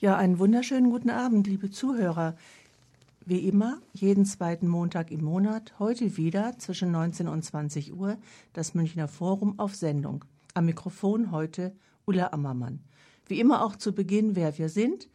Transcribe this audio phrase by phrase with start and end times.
[0.00, 2.34] Ja, einen wunderschönen guten Abend, liebe Zuhörer.
[3.26, 8.16] Wie immer, jeden zweiten Montag im Monat, heute wieder zwischen 19 und 20 Uhr,
[8.54, 10.24] das Münchner Forum auf Sendung.
[10.54, 11.74] Am Mikrofon heute
[12.06, 12.80] Ulla Ammermann.
[13.26, 15.06] Wie immer auch zu Beginn, wer wir sind.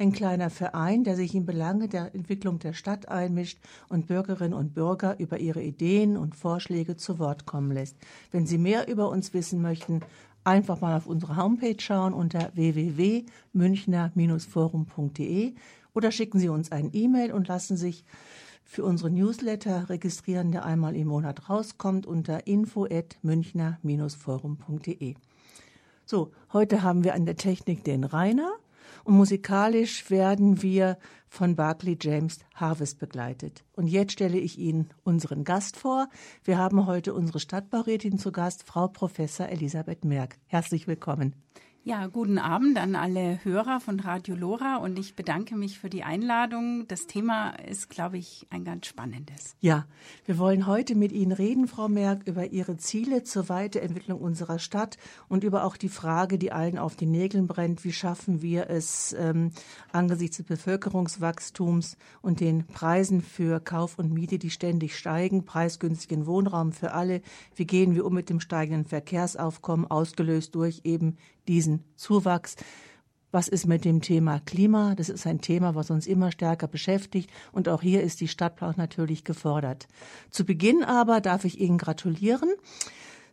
[0.00, 3.58] Ein kleiner Verein, der sich in Belange der Entwicklung der Stadt einmischt
[3.88, 7.96] und Bürgerinnen und Bürger über ihre Ideen und Vorschläge zu Wort kommen lässt.
[8.30, 10.02] Wenn Sie mehr über uns wissen möchten,
[10.48, 15.54] einfach mal auf unsere Homepage schauen unter www.münchner-forum.de
[15.94, 18.04] oder schicken Sie uns ein E-Mail und lassen sich
[18.64, 25.14] für unsere Newsletter registrieren, der einmal im Monat rauskommt unter info@münchner-forum.de.
[26.04, 28.50] So, heute haben wir an der Technik den Rainer
[29.08, 30.98] und musikalisch werden wir
[31.28, 33.64] von Barclay James Harvest begleitet.
[33.72, 36.08] Und jetzt stelle ich Ihnen unseren Gast vor.
[36.44, 40.36] Wir haben heute unsere Stadtbaurätin zu Gast, Frau Professor Elisabeth Merck.
[40.46, 41.34] Herzlich willkommen.
[41.88, 46.04] Ja, guten Abend an alle Hörer von Radio Lora und ich bedanke mich für die
[46.04, 46.86] Einladung.
[46.86, 49.56] Das Thema ist, glaube ich, ein ganz spannendes.
[49.60, 49.86] Ja,
[50.26, 54.98] wir wollen heute mit Ihnen reden, Frau Merck, über Ihre Ziele zur Weiterentwicklung unserer Stadt
[55.30, 59.16] und über auch die Frage, die allen auf den Nägeln brennt, wie schaffen wir es
[59.18, 59.52] ähm,
[59.90, 66.72] angesichts des Bevölkerungswachstums und den Preisen für Kauf und Miete, die ständig steigen, preisgünstigen Wohnraum
[66.72, 67.22] für alle,
[67.56, 71.16] wie gehen wir um mit dem steigenden Verkehrsaufkommen, ausgelöst durch eben
[71.48, 72.56] diesen Zuwachs.
[73.30, 74.94] Was ist mit dem Thema Klima?
[74.94, 77.30] Das ist ein Thema, was uns immer stärker beschäftigt.
[77.52, 79.86] Und auch hier ist die Stadtplanung natürlich gefordert.
[80.30, 82.50] Zu Beginn aber darf ich Ihnen gratulieren.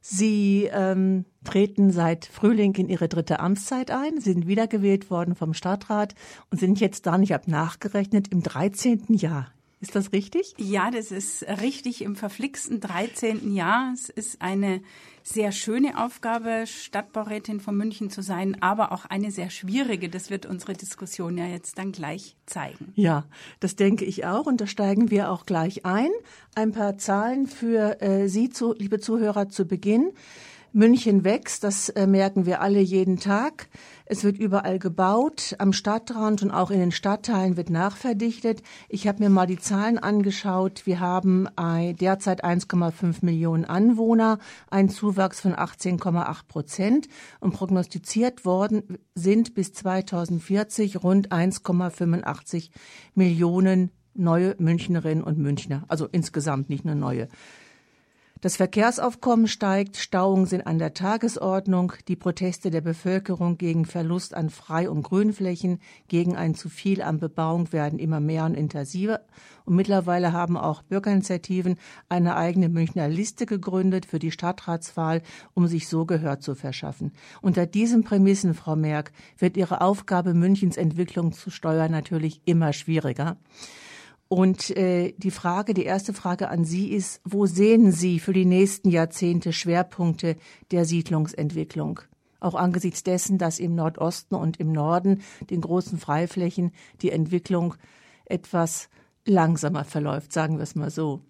[0.02, 6.13] Sie ähm, treten seit Frühling in Ihre dritte Amtszeit ein, sind wiedergewählt worden vom Stadtrat
[6.52, 9.05] und sind jetzt da, ich habe nachgerechnet, im 13.
[9.09, 9.55] Jahr.
[9.81, 10.54] Ist das richtig?
[10.58, 13.54] Ja, das ist richtig im verflixten 13.
[13.54, 13.92] Jahr.
[13.94, 14.82] Es ist eine
[15.22, 20.08] sehr schöne Aufgabe, Stadtbaurätin von München zu sein, aber auch eine sehr schwierige.
[20.08, 22.94] Das wird unsere Diskussion ja jetzt dann gleich zeigen.
[22.95, 23.26] Ja,
[23.59, 26.10] das denke ich auch und da steigen wir auch gleich ein.
[26.54, 30.11] Ein paar Zahlen für äh, Sie, zu, liebe Zuhörer, zu Beginn.
[30.75, 33.69] München wächst, das äh, merken wir alle jeden Tag.
[34.05, 38.61] Es wird überall gebaut, am Stadtrand und auch in den Stadtteilen wird nachverdichtet.
[38.89, 40.86] Ich habe mir mal die Zahlen angeschaut.
[40.86, 44.37] Wir haben derzeit 1,5 Millionen Anwohner,
[44.69, 47.07] ein Zuwachs von 18,8 Prozent
[47.39, 52.69] und prognostiziert worden sind bis 2040 rund 1,85
[53.13, 57.30] Millionen neue Münchnerinnen und Münchner, also insgesamt nicht nur neue.
[58.45, 64.52] Das Verkehrsaufkommen steigt, Stauungen sind an der Tagesordnung, die Proteste der Bevölkerung gegen Verlust an
[64.52, 65.80] Frei- und Grünflächen,
[66.10, 69.22] gegen ein zu viel an Bebauung werden immer mehr und intensiver.
[69.66, 75.23] Und mittlerweile haben auch Bürgerinitiativen eine eigene Münchner Liste gegründet für die Stadtratswahl,
[75.55, 77.14] um sich so Gehör zu verschaffen.
[77.42, 83.38] Unter diesen Prämissen, Frau Merck, wird Ihre Aufgabe, Münchens Entwicklung zu steuern, natürlich immer schwieriger.
[84.27, 88.45] Und äh, die Frage, die erste Frage an Sie ist, wo sehen Sie für die
[88.45, 90.36] nächsten Jahrzehnte Schwerpunkte
[90.71, 91.99] der Siedlungsentwicklung?
[92.39, 96.71] Auch angesichts dessen, dass im Nordosten und im Norden, den großen Freiflächen,
[97.02, 97.75] die Entwicklung
[98.25, 98.89] etwas
[99.25, 101.21] langsamer verläuft, sagen wir es mal so.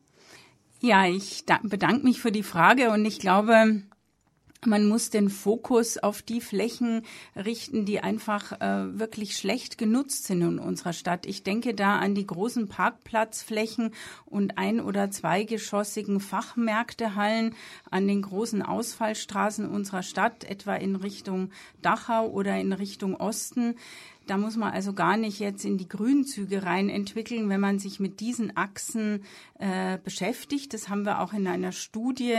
[0.82, 3.82] Ja, ich bedanke mich für die Frage und ich glaube,
[4.64, 7.04] man muss den Fokus auf die Flächen
[7.36, 11.26] richten, die einfach äh, wirklich schlecht genutzt sind in unserer Stadt.
[11.26, 13.92] Ich denke da an die großen Parkplatzflächen
[14.26, 17.56] und ein- oder zweigeschossigen Fachmärktehallen
[17.92, 21.52] an den großen Ausfallstraßen unserer Stadt, etwa in Richtung
[21.82, 23.76] Dachau oder in Richtung Osten.
[24.28, 28.00] Da muss man also gar nicht jetzt in die Grünzüge rein entwickeln, wenn man sich
[28.00, 29.24] mit diesen Achsen
[29.60, 30.74] äh, beschäftigt.
[30.74, 32.36] Das haben wir auch in einer Studie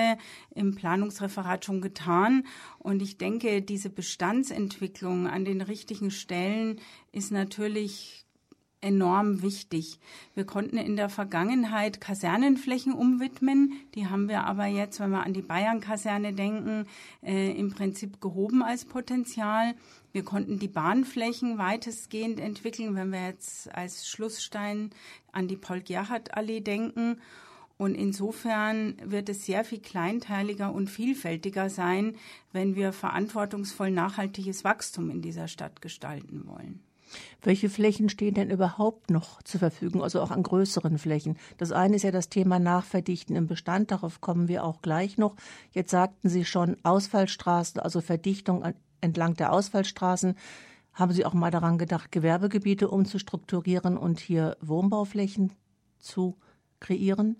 [0.54, 2.44] im Planungsreferat schon getan.
[2.78, 6.80] Und ich denke, diese Bestandsentwicklung an den richtigen Stellen
[7.12, 8.25] ist natürlich
[8.86, 9.98] enorm wichtig.
[10.34, 13.72] Wir konnten in der Vergangenheit Kasernenflächen umwidmen.
[13.94, 16.86] Die haben wir aber jetzt, wenn wir an die Bayern-Kaserne denken,
[17.22, 19.74] äh, im Prinzip gehoben als Potenzial.
[20.12, 24.90] Wir konnten die Bahnflächen weitestgehend entwickeln, wenn wir jetzt als Schlussstein
[25.32, 27.20] an die Paul-Gerhardt-Allee denken.
[27.78, 32.14] Und insofern wird es sehr viel kleinteiliger und vielfältiger sein,
[32.52, 36.85] wenn wir verantwortungsvoll nachhaltiges Wachstum in dieser Stadt gestalten wollen.
[37.42, 41.38] Welche Flächen stehen denn überhaupt noch zur Verfügung, also auch an größeren Flächen?
[41.58, 45.36] Das eine ist ja das Thema Nachverdichten im Bestand, darauf kommen wir auch gleich noch.
[45.72, 48.64] Jetzt sagten Sie schon Ausfallstraßen, also Verdichtung
[49.00, 50.34] entlang der Ausfallstraßen.
[50.92, 55.52] Haben Sie auch mal daran gedacht, Gewerbegebiete umzustrukturieren und hier Wohnbauflächen
[55.98, 56.36] zu
[56.80, 57.36] kreieren?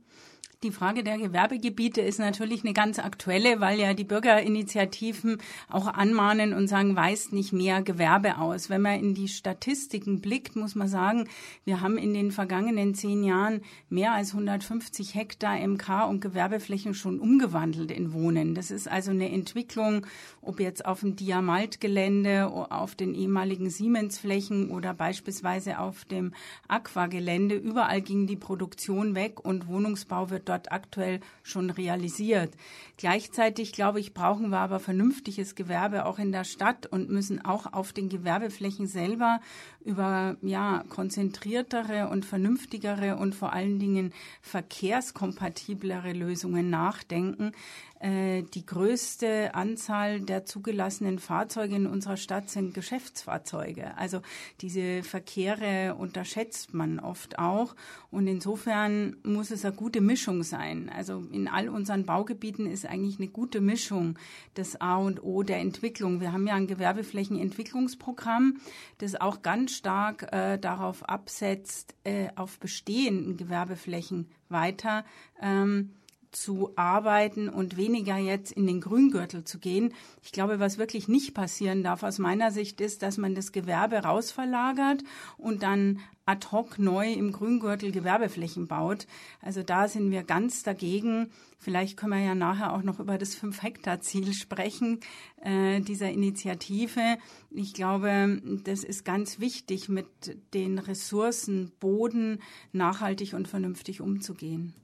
[0.62, 5.36] Die Frage der Gewerbegebiete ist natürlich eine ganz aktuelle, weil ja die Bürgerinitiativen
[5.68, 8.70] auch anmahnen und sagen, weist nicht mehr Gewerbe aus.
[8.70, 11.28] Wenn man in die Statistiken blickt, muss man sagen,
[11.66, 13.60] wir haben in den vergangenen zehn Jahren
[13.90, 18.54] mehr als 150 Hektar MK und Gewerbeflächen schon umgewandelt in Wohnen.
[18.54, 20.06] Das ist also eine Entwicklung,
[20.40, 26.32] ob jetzt auf dem Diamalt-Gelände, auf den ehemaligen Siemens-Flächen oder beispielsweise auf dem
[26.66, 27.56] Aqua-Gelände.
[27.56, 32.54] Überall ging die Produktion weg und Wohnungsbau wird dort aktuell schon realisiert.
[32.96, 37.72] Gleichzeitig, glaube ich, brauchen wir aber vernünftiges Gewerbe auch in der Stadt und müssen auch
[37.72, 39.40] auf den Gewerbeflächen selber
[39.86, 44.12] über ja, konzentriertere und vernünftigere und vor allen Dingen
[44.42, 47.52] verkehrskompatiblere Lösungen nachdenken.
[47.98, 53.96] Äh, die größte Anzahl der zugelassenen Fahrzeuge in unserer Stadt sind Geschäftsfahrzeuge.
[53.96, 54.20] Also
[54.60, 57.74] diese Verkehre unterschätzt man oft auch.
[58.10, 60.90] Und insofern muss es eine gute Mischung sein.
[60.94, 64.18] Also in all unseren Baugebieten ist eigentlich eine gute Mischung
[64.54, 66.20] das A und O der Entwicklung.
[66.20, 68.58] Wir haben ja ein Gewerbeflächenentwicklungsprogramm,
[68.98, 75.04] das auch ganz stark äh, darauf absetzt, äh, auf bestehenden Gewerbeflächen weiter.
[75.40, 75.92] Ähm,
[76.42, 79.94] zu arbeiten und weniger jetzt in den Grüngürtel zu gehen.
[80.22, 83.96] Ich glaube, was wirklich nicht passieren darf aus meiner Sicht ist, dass man das Gewerbe
[83.96, 85.02] rausverlagert
[85.38, 89.06] und dann ad hoc neu im Grüngürtel Gewerbeflächen baut.
[89.40, 91.30] Also da sind wir ganz dagegen.
[91.58, 95.00] Vielleicht können wir ja nachher auch noch über das Fünf-Hektar-Ziel sprechen,
[95.42, 97.16] äh, dieser Initiative.
[97.50, 100.06] Ich glaube, das ist ganz wichtig, mit
[100.52, 102.40] den Ressourcen Boden
[102.72, 104.74] nachhaltig und vernünftig umzugehen.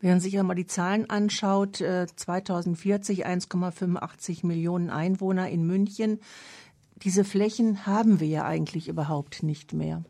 [0.00, 6.20] Wenn man sich einmal die Zahlen anschaut, 2040 äh, 1,85 Millionen Einwohner in München.
[6.96, 10.04] Diese Flächen haben wir ja eigentlich überhaupt nicht mehr.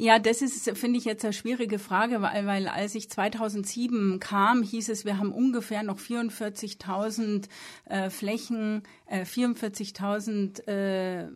[0.00, 4.62] Ja, das ist, finde ich, jetzt eine schwierige Frage, weil, weil als ich 2007 kam,
[4.62, 7.48] hieß es, wir haben ungefähr noch 44.000
[7.86, 11.26] äh, Flächen, äh, 44.000 äh,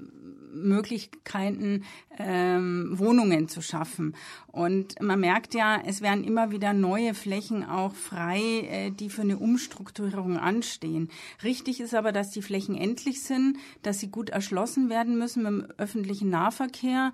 [0.54, 1.82] Möglichkeiten,
[2.16, 4.14] ähm, Wohnungen zu schaffen.
[4.52, 8.38] Und man merkt ja, es werden immer wieder neue Flächen auch frei,
[8.70, 11.08] äh, die für eine Umstrukturierung anstehen.
[11.42, 15.52] Richtig ist aber, dass die Flächen endlich sind, dass sie gut erschlossen werden müssen mit
[15.52, 17.12] dem öffentlichen Nahverkehr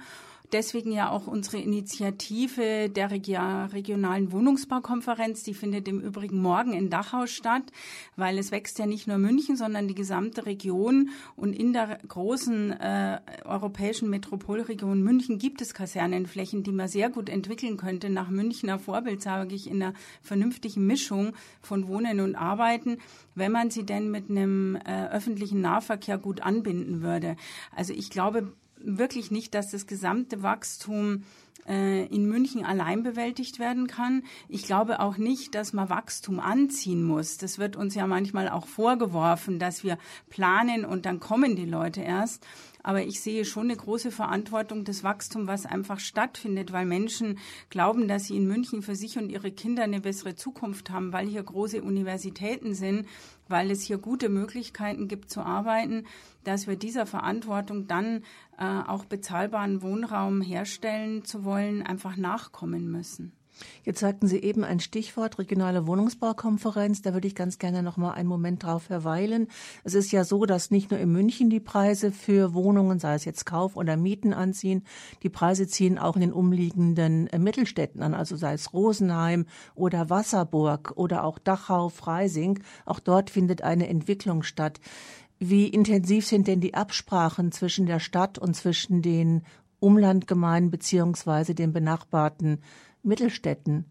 [0.53, 7.27] Deswegen ja auch unsere Initiative der regionalen Wohnungsbaukonferenz, die findet im Übrigen morgen in Dachau
[7.27, 7.65] statt,
[8.17, 11.11] weil es wächst ja nicht nur München, sondern die gesamte Region.
[11.37, 17.29] Und in der großen äh, europäischen Metropolregion München gibt es Kasernenflächen, die man sehr gut
[17.29, 22.99] entwickeln könnte, nach Münchner Vorbild, sage ich, in einer vernünftigen Mischung von Wohnen und Arbeiten,
[23.35, 27.37] wenn man sie denn mit einem äh, öffentlichen Nahverkehr gut anbinden würde.
[27.77, 28.53] Also ich glaube,
[28.83, 31.25] wirklich nicht, dass das gesamte Wachstum
[31.69, 34.25] äh, in München allein bewältigt werden kann.
[34.49, 37.37] Ich glaube auch nicht, dass man Wachstum anziehen muss.
[37.37, 39.99] Das wird uns ja manchmal auch vorgeworfen, dass wir
[40.31, 42.47] planen und dann kommen die Leute erst.
[42.89, 47.39] Aber ich sehe schon eine große Verantwortung, das Wachstum, was einfach stattfindet, weil Menschen
[47.69, 51.27] glauben, dass sie in München für sich und ihre Kinder eine bessere Zukunft haben, weil
[51.27, 53.07] hier große Universitäten sind,
[53.47, 56.07] weil es hier gute Möglichkeiten gibt zu arbeiten,
[56.45, 58.25] dass wir dieser Verantwortung dann
[58.57, 63.38] äh, auch bezahlbaren Wohnraum herstellen zu wollen, einfach nachkommen müssen.
[63.85, 67.03] Jetzt sagten Sie eben ein Stichwort, regionale Wohnungsbaukonferenz.
[67.03, 69.49] Da würde ich ganz gerne noch mal einen Moment drauf verweilen.
[69.85, 73.25] Es ist ja so, dass nicht nur in München die Preise für Wohnungen, sei es
[73.25, 74.85] jetzt Kauf oder Mieten anziehen,
[75.23, 80.11] die Preise ziehen auch in den umliegenden äh, Mittelstädten an, also sei es Rosenheim oder
[80.11, 82.61] Wasserburg oder auch Dachau, Freising.
[82.85, 84.81] Auch dort findet eine Entwicklung statt.
[85.39, 89.43] Wie intensiv sind denn die Absprachen zwischen der Stadt und zwischen den
[89.81, 92.61] Umlandgemeinden beziehungsweise den benachbarten
[93.09, 93.87] Mittelstädten?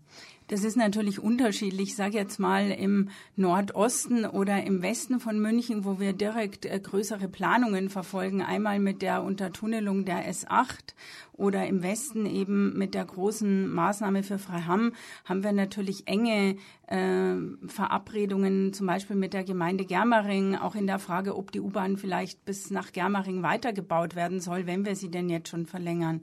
[0.47, 1.89] Das ist natürlich unterschiedlich.
[1.89, 6.79] Ich sage jetzt mal im Nordosten oder im Westen von München, wo wir direkt äh,
[6.79, 8.41] größere Planungen verfolgen.
[8.41, 10.93] Einmal mit der Untertunnelung der S8
[11.38, 17.36] oder im Westen eben mit der großen Maßnahme für Freiham haben wir natürlich enge äh,
[17.67, 22.44] Verabredungen, zum Beispiel mit der Gemeinde Germering, auch in der Frage, ob die U-Bahn vielleicht
[22.46, 26.22] bis nach Germering weitergebaut werden soll, wenn wir sie denn jetzt schon verlängern.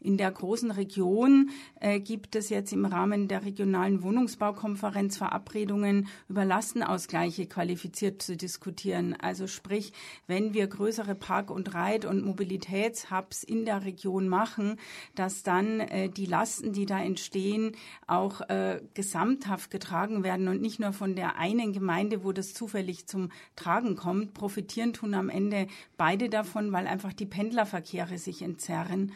[0.00, 6.44] In der großen Region äh, gibt es jetzt im Rahmen der regionalen Wohnungsbaukonferenz Verabredungen über
[6.44, 9.14] Lastenausgleiche qualifiziert zu diskutieren.
[9.20, 9.92] Also sprich,
[10.26, 14.78] wenn wir größere Park- und Reit- und Mobilitätshubs in der Region machen, machen,
[15.14, 17.72] dass dann äh, die Lasten, die da entstehen,
[18.06, 23.06] auch äh, gesamthaft getragen werden und nicht nur von der einen Gemeinde, wo das zufällig
[23.06, 24.34] zum Tragen kommt.
[24.34, 29.12] Profitieren tun am Ende beide davon, weil einfach die Pendlerverkehre sich entzerren.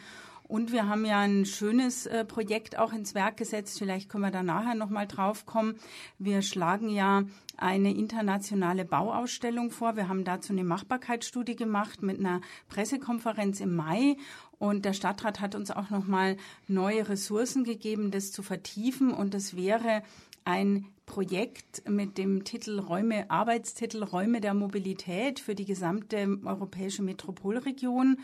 [0.51, 3.79] Und wir haben ja ein schönes äh, Projekt auch ins Werk gesetzt.
[3.79, 5.75] Vielleicht können wir da nachher nochmal drauf kommen.
[6.19, 7.23] Wir schlagen ja
[7.55, 9.95] eine internationale Bauausstellung vor.
[9.95, 14.17] Wir haben dazu eine Machbarkeitsstudie gemacht mit einer Pressekonferenz im Mai
[14.61, 16.37] und der Stadtrat hat uns auch nochmal
[16.67, 19.11] neue Ressourcen gegeben, das zu vertiefen.
[19.11, 20.03] Und das wäre
[20.45, 28.19] ein Projekt mit dem Titel Räume, Arbeitstitel Räume der Mobilität für die gesamte europäische Metropolregion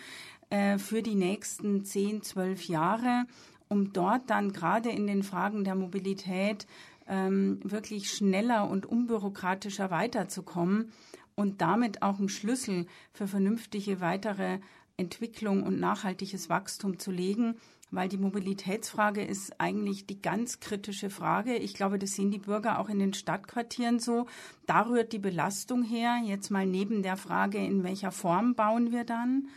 [0.52, 3.26] äh, für die nächsten zehn, zwölf Jahre,
[3.68, 6.68] um dort dann gerade in den Fragen der Mobilität
[7.08, 10.92] ähm, wirklich schneller und unbürokratischer weiterzukommen
[11.34, 14.60] und damit auch einen Schlüssel für vernünftige weitere
[14.98, 17.56] Entwicklung und nachhaltiges Wachstum zu legen,
[17.92, 21.56] weil die Mobilitätsfrage ist eigentlich die ganz kritische Frage.
[21.56, 24.26] Ich glaube, das sehen die Bürger auch in den Stadtquartieren so.
[24.66, 26.20] Da rührt die Belastung her.
[26.26, 29.48] Jetzt mal neben der Frage, in welcher Form bauen wir dann?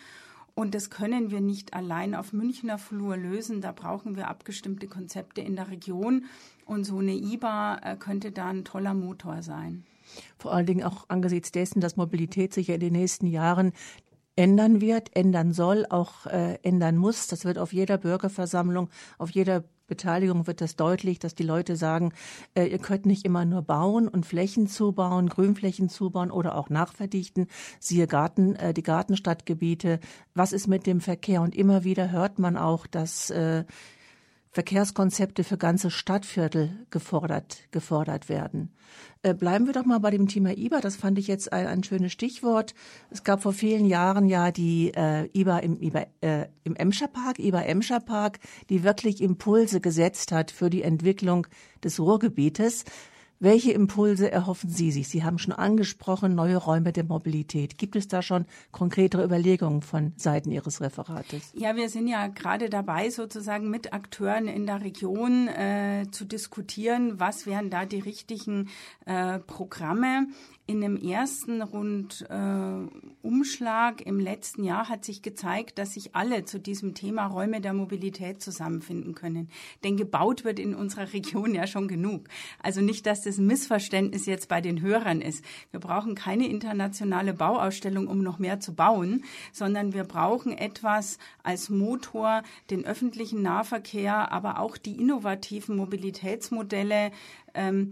[0.54, 3.60] Und das können wir nicht allein auf Münchner Flur lösen.
[3.60, 6.26] Da brauchen wir abgestimmte Konzepte in der Region.
[6.66, 9.84] Und so eine IBA äh, könnte da ein toller Motor sein.
[10.38, 13.72] Vor allen Dingen auch angesichts dessen, dass Mobilität sich ja in den nächsten Jahren
[14.40, 17.26] ändern wird, ändern soll, auch äh, ändern muss.
[17.26, 22.14] Das wird auf jeder Bürgerversammlung, auf jeder Beteiligung wird das deutlich, dass die Leute sagen,
[22.54, 27.48] äh, ihr könnt nicht immer nur bauen und Flächen zubauen, Grünflächen zubauen oder auch nachverdichten.
[27.80, 30.00] Siehe Garten, äh, die Gartenstadtgebiete.
[30.32, 31.42] Was ist mit dem Verkehr?
[31.42, 33.64] Und immer wieder hört man auch, dass äh,
[34.52, 38.72] Verkehrskonzepte für ganze Stadtviertel gefordert, gefordert werden.
[39.22, 40.80] Äh, bleiben wir doch mal bei dem Thema IBA.
[40.80, 42.74] Das fand ich jetzt ein, ein schönes Stichwort.
[43.10, 45.78] Es gab vor vielen Jahren ja die äh, IBA im,
[46.22, 48.38] äh, im Emscher Park, IBA Emscher Park,
[48.70, 51.46] die wirklich Impulse gesetzt hat für die Entwicklung
[51.84, 52.84] des Ruhrgebietes.
[53.42, 55.08] Welche Impulse erhoffen Sie sich?
[55.08, 57.78] Sie haben schon angesprochen, neue Räume der Mobilität.
[57.78, 61.50] Gibt es da schon konkretere Überlegungen von Seiten Ihres Referates?
[61.54, 67.18] Ja, wir sind ja gerade dabei, sozusagen mit Akteuren in der Region äh, zu diskutieren,
[67.18, 68.68] was wären da die richtigen
[69.06, 70.26] äh, Programme
[70.70, 76.60] in dem ersten Rundumschlag äh, im letzten Jahr hat sich gezeigt, dass sich alle zu
[76.60, 79.48] diesem Thema Räume der Mobilität zusammenfinden können.
[79.82, 82.28] Denn gebaut wird in unserer Region ja schon genug.
[82.62, 85.44] Also nicht, dass das ein Missverständnis jetzt bei den Hörern ist.
[85.72, 91.68] Wir brauchen keine internationale Bauausstellung, um noch mehr zu bauen, sondern wir brauchen etwas als
[91.68, 97.10] Motor, den öffentlichen Nahverkehr, aber auch die innovativen Mobilitätsmodelle
[97.54, 97.90] ähm,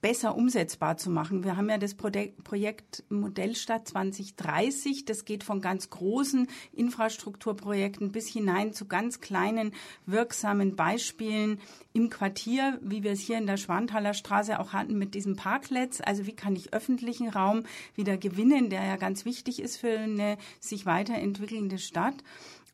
[0.00, 1.42] besser umsetzbar zu machen.
[1.42, 5.04] Wir haben ja das Projekt Modellstadt 2030.
[5.04, 9.72] Das geht von ganz großen Infrastrukturprojekten bis hinein zu ganz kleinen,
[10.06, 11.60] wirksamen Beispielen
[11.92, 16.00] im Quartier, wie wir es hier in der Schwanthaler Straße auch hatten mit diesem Parkletz.
[16.04, 17.64] Also wie kann ich öffentlichen Raum
[17.96, 22.14] wieder gewinnen, der ja ganz wichtig ist für eine sich weiterentwickelnde Stadt.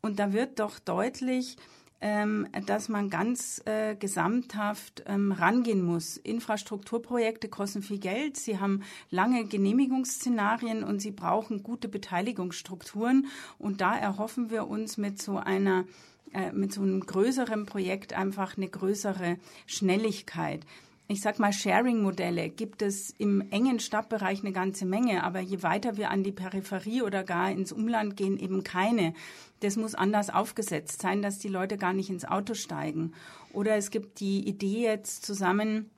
[0.02, 1.56] Und da wird doch deutlich,
[2.02, 6.16] ähm, dass man ganz äh, gesamthaft ähm, rangehen muss.
[6.16, 13.28] Infrastrukturprojekte kosten viel Geld, sie haben lange Genehmigungsszenarien und sie brauchen gute Beteiligungsstrukturen.
[13.59, 15.85] Und da erhoffen wir uns mit so einer
[16.32, 20.66] äh, mit so einem größeren Projekt einfach eine größere Schnelligkeit
[21.09, 25.97] ich sag mal, Sharing-Modelle gibt es im engen Stadtbereich eine ganze Menge, aber je weiter
[25.97, 29.12] wir an die Peripherie oder gar ins Umland gehen, eben keine.
[29.61, 33.12] Das muss anders aufgesetzt sein, dass die Leute gar nicht ins Auto steigen.
[33.52, 35.90] Oder es gibt die Idee jetzt zusammen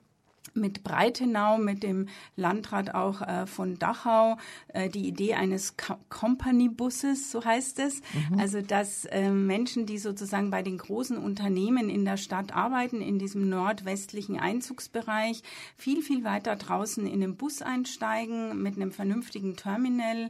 [0.53, 4.37] mit Breitenau, mit dem Landrat auch äh, von Dachau,
[4.69, 5.75] äh, die Idee eines
[6.09, 8.01] Company-Busses, so heißt es.
[8.29, 8.39] Mhm.
[8.39, 13.19] Also, dass äh, Menschen, die sozusagen bei den großen Unternehmen in der Stadt arbeiten, in
[13.19, 15.43] diesem nordwestlichen Einzugsbereich,
[15.75, 20.29] viel, viel weiter draußen in den Bus einsteigen mit einem vernünftigen Terminal,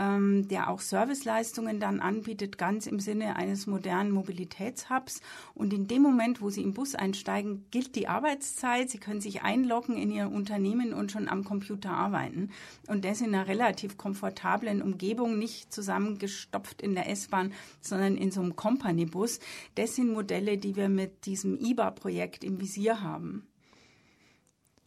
[0.00, 5.20] ähm, der auch Serviceleistungen dann anbietet, ganz im Sinne eines modernen Mobilitätshubs.
[5.54, 8.88] Und in dem Moment, wo Sie im Bus einsteigen, gilt die Arbeitszeit.
[8.88, 12.50] Sie können sich einloggen in Ihr Unternehmen und schon am Computer arbeiten.
[12.88, 17.52] Und das in einer relativ komfortablen Umgebung, nicht zusammengestopft in der S-Bahn,
[17.82, 19.38] sondern in so einem Company-Bus.
[19.74, 23.46] Das sind Modelle, die wir mit diesem IBA-Projekt im Visier haben.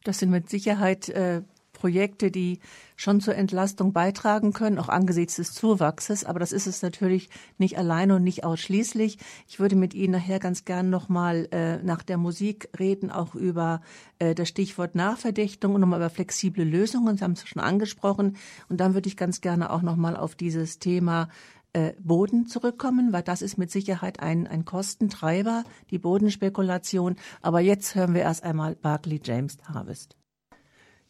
[0.04, 1.44] Das sind mit Sicherheit äh,
[1.84, 2.60] Projekte, die
[2.96, 6.24] schon zur Entlastung beitragen können, auch angesichts des Zuwachses.
[6.24, 9.18] Aber das ist es natürlich nicht alleine und nicht ausschließlich.
[9.50, 13.82] Ich würde mit Ihnen nachher ganz gern nochmal äh, nach der Musik reden, auch über
[14.20, 17.18] äh, das Stichwort Nachverdächtung und nochmal über flexible Lösungen.
[17.18, 18.38] Sie haben es schon angesprochen.
[18.70, 21.28] Und dann würde ich ganz gerne auch nochmal auf dieses Thema
[21.74, 27.18] äh, Boden zurückkommen, weil das ist mit Sicherheit ein, ein Kostentreiber, die Bodenspekulation.
[27.42, 30.16] Aber jetzt hören wir erst einmal Barclay James Harvest.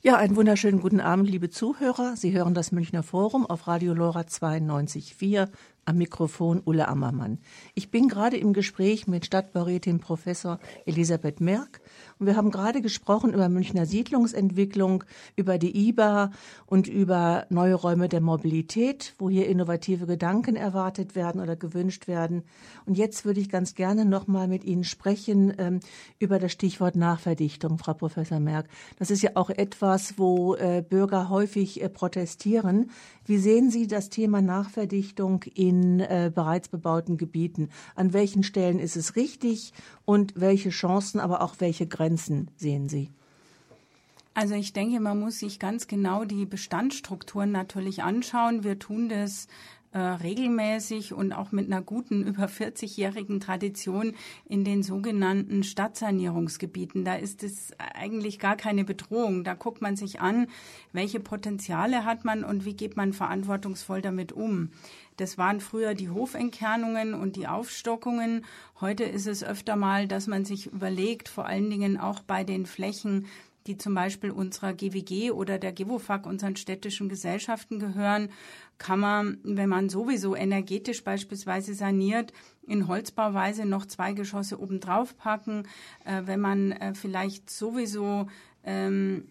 [0.06, 2.18] Ja, einen wunderschönen guten Abend, liebe Zuhörer.
[2.18, 5.48] Sie hören das Münchner Forum auf Radio Lora 92.4
[5.86, 7.40] Am Mikrofon Ulle Ammermann.
[7.76, 11.82] Ich bin gerade im Gespräch mit Stadtbaurätin Professor Elisabeth Merck
[12.20, 15.04] und wir haben gerade gesprochen über Münchner Siedlungsentwicklung,
[15.36, 16.32] über die IBA
[16.68, 22.44] und über neue Räume der Mobilität, wo hier innovative Gedanken erwartet werden oder gewünscht werden.
[22.86, 25.80] Und jetzt würde ich ganz gerne noch mal mit Ihnen sprechen ähm,
[26.18, 28.70] über das Stichwort Nachverdichtung, Frau Professor Merck.
[29.00, 32.90] Das ist ja auch etwas, wo äh, Bürger häufig äh, protestieren.
[33.26, 37.70] Wie sehen Sie das Thema Nachverdichtung in äh, bereits bebauten Gebieten?
[37.96, 39.74] An welchen Stellen ist es richtig
[40.06, 43.12] und welche Chancen, aber auch welche Grenzen sehen Sie?
[44.34, 48.64] Also ich denke, man muss sich ganz genau die Bestandsstrukturen natürlich anschauen.
[48.64, 49.48] Wir tun das
[49.94, 57.06] äh, regelmäßig und auch mit einer guten über 40-jährigen Tradition in den sogenannten Stadtsanierungsgebieten.
[57.06, 59.44] Da ist es eigentlich gar keine Bedrohung.
[59.44, 60.48] Da guckt man sich an,
[60.94, 64.72] welche Potenziale hat man und wie geht man verantwortungsvoll damit um.
[65.18, 68.46] Das waren früher die Hofentkernungen und die Aufstockungen.
[68.82, 72.66] Heute ist es öfter mal, dass man sich überlegt, vor allen Dingen auch bei den
[72.66, 73.28] Flächen,
[73.68, 78.30] die zum Beispiel unserer GWG oder der GEWOFAG, unseren städtischen Gesellschaften gehören,
[78.78, 82.34] kann man, wenn man sowieso energetisch beispielsweise saniert,
[82.66, 85.68] in Holzbauweise noch zwei Geschosse obendrauf packen.
[86.06, 88.28] Äh, wenn man äh, vielleicht sowieso
[88.64, 89.26] ähm,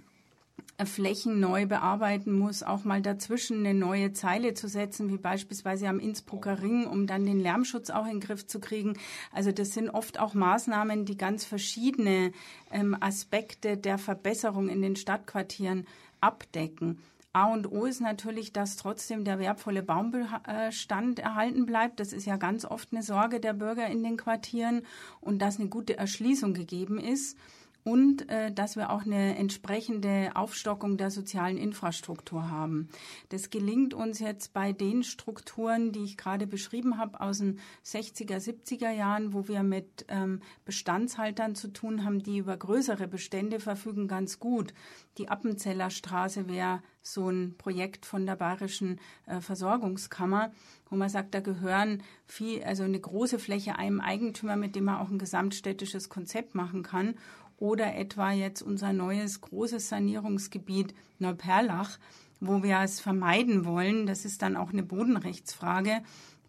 [0.84, 6.00] Flächen neu bearbeiten muss, auch mal dazwischen eine neue Zeile zu setzen, wie beispielsweise am
[6.00, 8.94] Innsbrucker Ring, um dann den Lärmschutz auch in den Griff zu kriegen.
[9.32, 12.32] Also das sind oft auch Maßnahmen, die ganz verschiedene
[12.70, 15.86] ähm, Aspekte der Verbesserung in den Stadtquartieren
[16.20, 16.98] abdecken.
[17.34, 21.98] A und O ist natürlich, dass trotzdem der wertvolle Baumbestand erhalten bleibt.
[21.98, 24.82] Das ist ja ganz oft eine Sorge der Bürger in den Quartieren
[25.20, 27.38] und dass eine gute Erschließung gegeben ist
[27.84, 32.88] und äh, dass wir auch eine entsprechende Aufstockung der sozialen Infrastruktur haben.
[33.30, 38.36] Das gelingt uns jetzt bei den Strukturen, die ich gerade beschrieben habe, aus den 60er,
[38.36, 44.06] 70er Jahren, wo wir mit ähm, Bestandshaltern zu tun haben, die über größere Bestände verfügen,
[44.06, 44.72] ganz gut.
[45.18, 50.52] Die Appenzeller Straße wäre so ein Projekt von der Bayerischen äh, Versorgungskammer,
[50.88, 55.00] wo man sagt, da gehören viel, also eine große Fläche einem Eigentümer, mit dem man
[55.00, 57.14] auch ein gesamtstädtisches Konzept machen kann
[57.62, 62.00] oder etwa jetzt unser neues großes Sanierungsgebiet Neuperlach,
[62.40, 66.02] wo wir es vermeiden wollen, das ist dann auch eine Bodenrechtsfrage,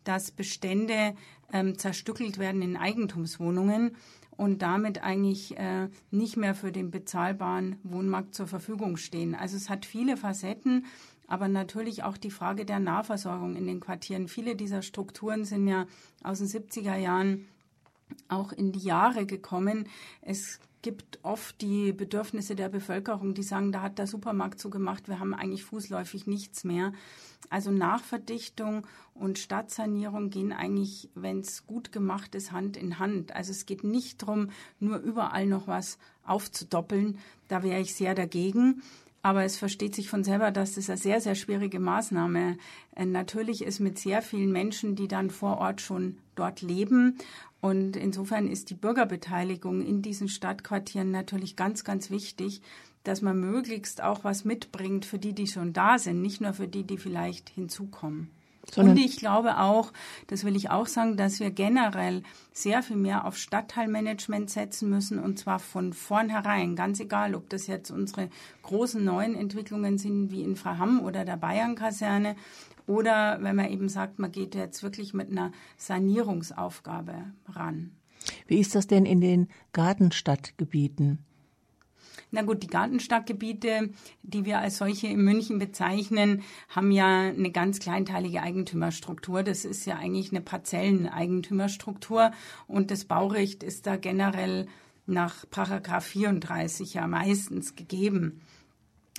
[0.06, 1.13] dass Bestände
[1.52, 3.95] ähm, zerstückelt werden in Eigentumswohnungen
[4.38, 9.36] und damit eigentlich äh, nicht mehr für den bezahlbaren Wohnmarkt zur Verfügung stehen.
[9.36, 10.88] Also es hat viele Facetten,
[11.28, 14.28] aber natürlich auch die Frage der Nahversorgung in den Quartieren.
[14.28, 15.86] Viele dieser Strukturen sind ja
[16.23, 17.45] aus den 70er Jahren
[18.30, 19.88] auch in die Jahre gekommen.
[20.23, 25.19] Es gibt oft die Bedürfnisse der Bevölkerung, die sagen, da hat der Supermarkt zugemacht, wir
[25.19, 26.93] haben eigentlich fußläufig nichts mehr.
[27.50, 33.36] Also Nachverdichtung und Stadtsanierung gehen eigentlich, wenn es gut gemacht ist, Hand in Hand.
[33.36, 37.17] Also es geht nicht darum, nur überall noch was aufzudoppeln.
[37.48, 38.84] Da wäre ich sehr dagegen.
[39.26, 42.58] Aber es versteht sich von selber, dass das eine sehr, sehr schwierige Maßnahme
[42.93, 47.17] äh, natürlich ist mit sehr vielen Menschen, die dann vor Ort schon dort leben
[47.63, 52.62] und insofern ist die Bürgerbeteiligung in diesen Stadtquartieren natürlich ganz, ganz wichtig,
[53.06, 56.67] dass man möglichst auch was mitbringt für die, die schon da sind, nicht nur für
[56.67, 58.30] die, die vielleicht hinzukommen.
[58.71, 59.91] Sondern und ich glaube auch,
[60.28, 62.23] das will ich auch sagen, dass wir generell
[62.54, 67.67] sehr viel mehr auf Stadtteilmanagement setzen müssen und zwar von vornherein, ganz egal, ob das
[67.67, 68.30] jetzt unsere
[68.62, 72.36] großen neuen Entwicklungen sind wie in Fraham oder der Bayernkaserne
[72.88, 77.13] oder wenn man eben sagt, man geht jetzt wirklich mit einer Sanierungsaufgabe
[77.47, 77.91] ran.
[78.47, 81.26] Wie ist das denn in den Gartenstadtgebieten?
[82.36, 83.91] Na gut, die Gartenstadtgebiete,
[84.24, 89.43] die wir als solche in München bezeichnen, haben ja eine ganz kleinteilige Eigentümerstruktur.
[89.43, 92.32] Das ist ja eigentlich eine Parzelleneigentümerstruktur
[92.65, 94.67] und das Baurecht ist da generell
[95.06, 98.41] nach Paragraph 34 ja meistens gegeben.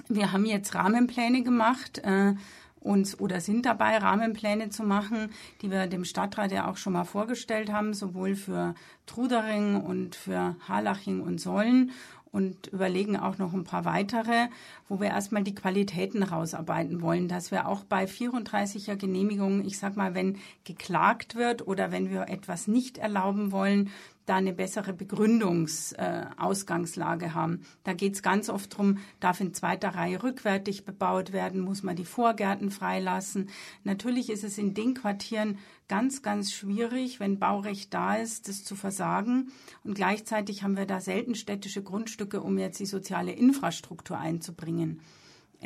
[0.08, 1.98] Wir haben jetzt Rahmenpläne gemacht.
[1.98, 2.34] Äh,
[2.80, 5.30] uns oder sind dabei, Rahmenpläne zu machen,
[5.62, 8.74] die wir dem Stadtrat ja auch schon mal vorgestellt haben, sowohl für
[9.06, 11.92] Trudering und für Harlaching und Sollen
[12.34, 14.48] und überlegen auch noch ein paar weitere,
[14.88, 19.96] wo wir erstmal die Qualitäten rausarbeiten wollen, dass wir auch bei 34er Genehmigungen, ich sag
[19.96, 23.90] mal, wenn geklagt wird oder wenn wir etwas nicht erlauben wollen,
[24.26, 27.62] da eine bessere Begründungsausgangslage äh, haben.
[27.82, 31.96] Da geht es ganz oft darum, darf in zweiter Reihe rückwärtig bebaut werden, muss man
[31.96, 33.50] die Vorgärten freilassen.
[33.82, 35.58] Natürlich ist es in den Quartieren
[35.88, 39.52] ganz, ganz schwierig, wenn Baurecht da ist, das zu versagen.
[39.82, 45.00] Und gleichzeitig haben wir da selten städtische Grundstücke, um jetzt die soziale Infrastruktur einzubringen.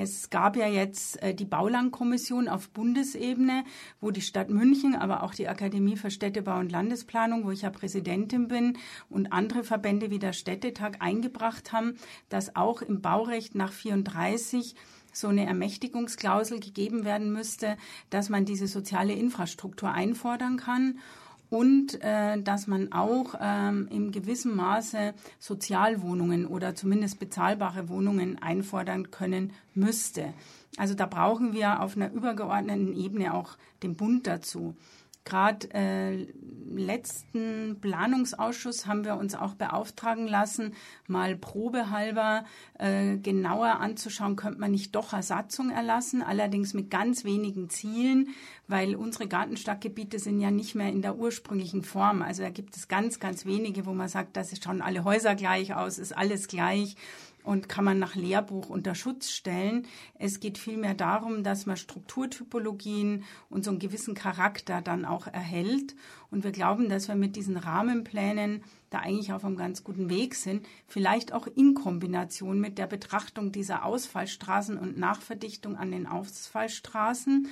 [0.00, 3.64] Es gab ja jetzt äh, die Baulandkommission auf Bundesebene,
[4.00, 7.70] wo die Stadt München, aber auch die Akademie für Städtebau und Landesplanung, wo ich ja
[7.70, 8.78] Präsidentin bin,
[9.10, 11.96] und andere Verbände wie der Städtetag eingebracht haben,
[12.28, 14.76] dass auch im Baurecht nach 34
[15.12, 17.76] so eine Ermächtigungsklausel gegeben werden müsste,
[18.08, 21.00] dass man diese soziale Infrastruktur einfordern kann
[21.50, 29.10] und äh, dass man auch ähm, im gewissen Maße Sozialwohnungen oder zumindest bezahlbare Wohnungen einfordern
[29.10, 30.34] können müsste.
[30.76, 34.76] Also da brauchen wir auf einer übergeordneten Ebene auch den Bund dazu.
[35.28, 36.26] Gerade äh,
[36.74, 40.72] letzten Planungsausschuss haben wir uns auch beauftragen lassen,
[41.06, 42.44] mal probehalber
[42.78, 48.28] äh, genauer anzuschauen, könnte man nicht doch eine Satzung erlassen, allerdings mit ganz wenigen Zielen,
[48.68, 52.22] weil unsere Gartenstadtgebiete sind ja nicht mehr in der ursprünglichen Form.
[52.22, 55.74] Also da gibt es ganz, ganz wenige, wo man sagt, das schauen alle Häuser gleich
[55.74, 56.96] aus, ist alles gleich
[57.44, 59.86] und kann man nach Lehrbuch unter Schutz stellen.
[60.18, 65.94] Es geht vielmehr darum, dass man Strukturtypologien und so einen gewissen Charakter dann auch erhält.
[66.30, 70.34] Und wir glauben, dass wir mit diesen Rahmenplänen da eigentlich auf einem ganz guten Weg
[70.34, 70.66] sind.
[70.86, 77.48] Vielleicht auch in Kombination mit der Betrachtung dieser Ausfallstraßen und Nachverdichtung an den Ausfallstraßen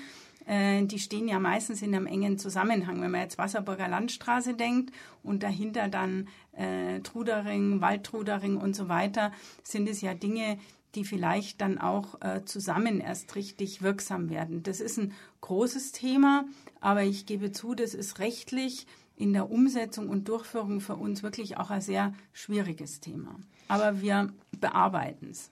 [0.47, 3.01] äh, die stehen ja meistens in einem engen Zusammenhang.
[3.01, 9.33] Wenn man jetzt Wasserburger Landstraße denkt und dahinter dann äh, Trudering, Waldtrudering und so weiter,
[9.63, 10.59] sind es ja Dinge,
[10.95, 14.63] die vielleicht dann auch äh, zusammen erst richtig wirksam werden.
[14.63, 16.47] Das ist ein großes Thema,
[16.81, 21.57] aber ich gebe zu, das ist rechtlich in der Umsetzung und Durchführung für uns wirklich
[21.59, 23.37] auch ein sehr schwieriges Thema.
[23.69, 25.51] Aber wir bearbeiten es.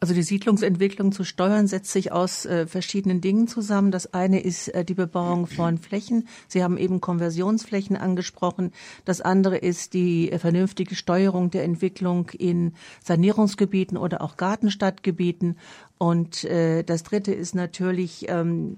[0.00, 3.90] Also die Siedlungsentwicklung zu steuern setzt sich aus äh, verschiedenen Dingen zusammen.
[3.90, 6.28] Das eine ist äh, die Bebauung von Flächen.
[6.48, 8.72] Sie haben eben Konversionsflächen angesprochen.
[9.04, 15.58] Das andere ist die äh, vernünftige Steuerung der Entwicklung in Sanierungsgebieten oder auch Gartenstadtgebieten.
[15.98, 18.76] Und äh, das dritte ist natürlich ähm,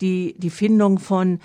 [0.00, 1.40] die, die Findung von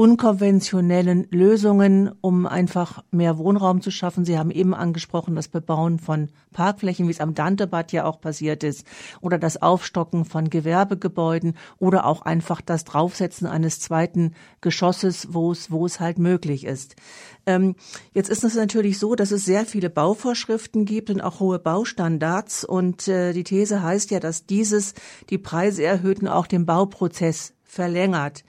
[0.00, 4.24] unkonventionellen Lösungen, um einfach mehr Wohnraum zu schaffen.
[4.24, 8.64] Sie haben eben angesprochen, das Bebauen von Parkflächen, wie es am Dantebad ja auch passiert
[8.64, 8.86] ist,
[9.20, 14.32] oder das Aufstocken von Gewerbegebäuden oder auch einfach das Draufsetzen eines zweiten
[14.62, 16.96] Geschosses, wo es, wo es halt möglich ist.
[17.44, 17.76] Ähm,
[18.14, 22.64] jetzt ist es natürlich so, dass es sehr viele Bauvorschriften gibt und auch hohe Baustandards
[22.64, 24.94] und äh, die These heißt ja, dass dieses
[25.28, 28.44] die Preise erhöht und auch den Bauprozess verlängert.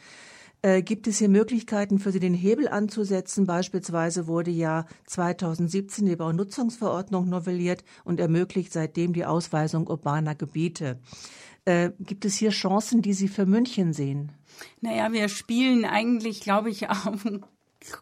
[0.64, 3.48] Äh, gibt es hier Möglichkeiten für Sie, den Hebel anzusetzen?
[3.48, 11.00] Beispielsweise wurde ja 2017 die Baunutzungsverordnung novelliert und ermöglicht seitdem die Ausweisung urbaner Gebiete.
[11.66, 14.32] Äh, gibt es hier Chancen, die Sie für München sehen?
[14.82, 17.44] Naja, wir spielen eigentlich, glaube ich, auf einem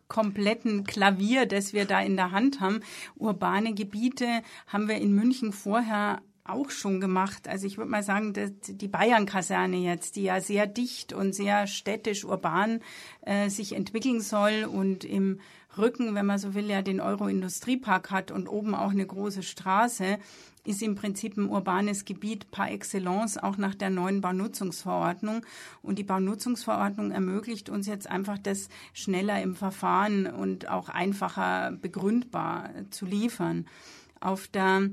[0.10, 2.82] kompletten Klavier, das wir da in der Hand haben.
[3.15, 7.48] Urbane Gebiete haben wir in München vorher auch schon gemacht.
[7.48, 8.34] Also ich würde mal sagen,
[8.68, 12.82] die Bayern-Kaserne jetzt, die ja sehr dicht und sehr städtisch, urban
[13.22, 15.40] äh, sich entwickeln soll und im
[15.78, 20.18] Rücken, wenn man so will, ja den Euro-Industriepark hat und oben auch eine große Straße,
[20.66, 25.46] ist im Prinzip ein urbanes Gebiet par excellence, auch nach der neuen Baunutzungsverordnung.
[25.82, 32.72] Und die Baunutzungsverordnung ermöglicht uns jetzt einfach das schneller im Verfahren und auch einfacher begründbar
[32.90, 33.68] zu liefern.
[34.20, 34.90] Auf der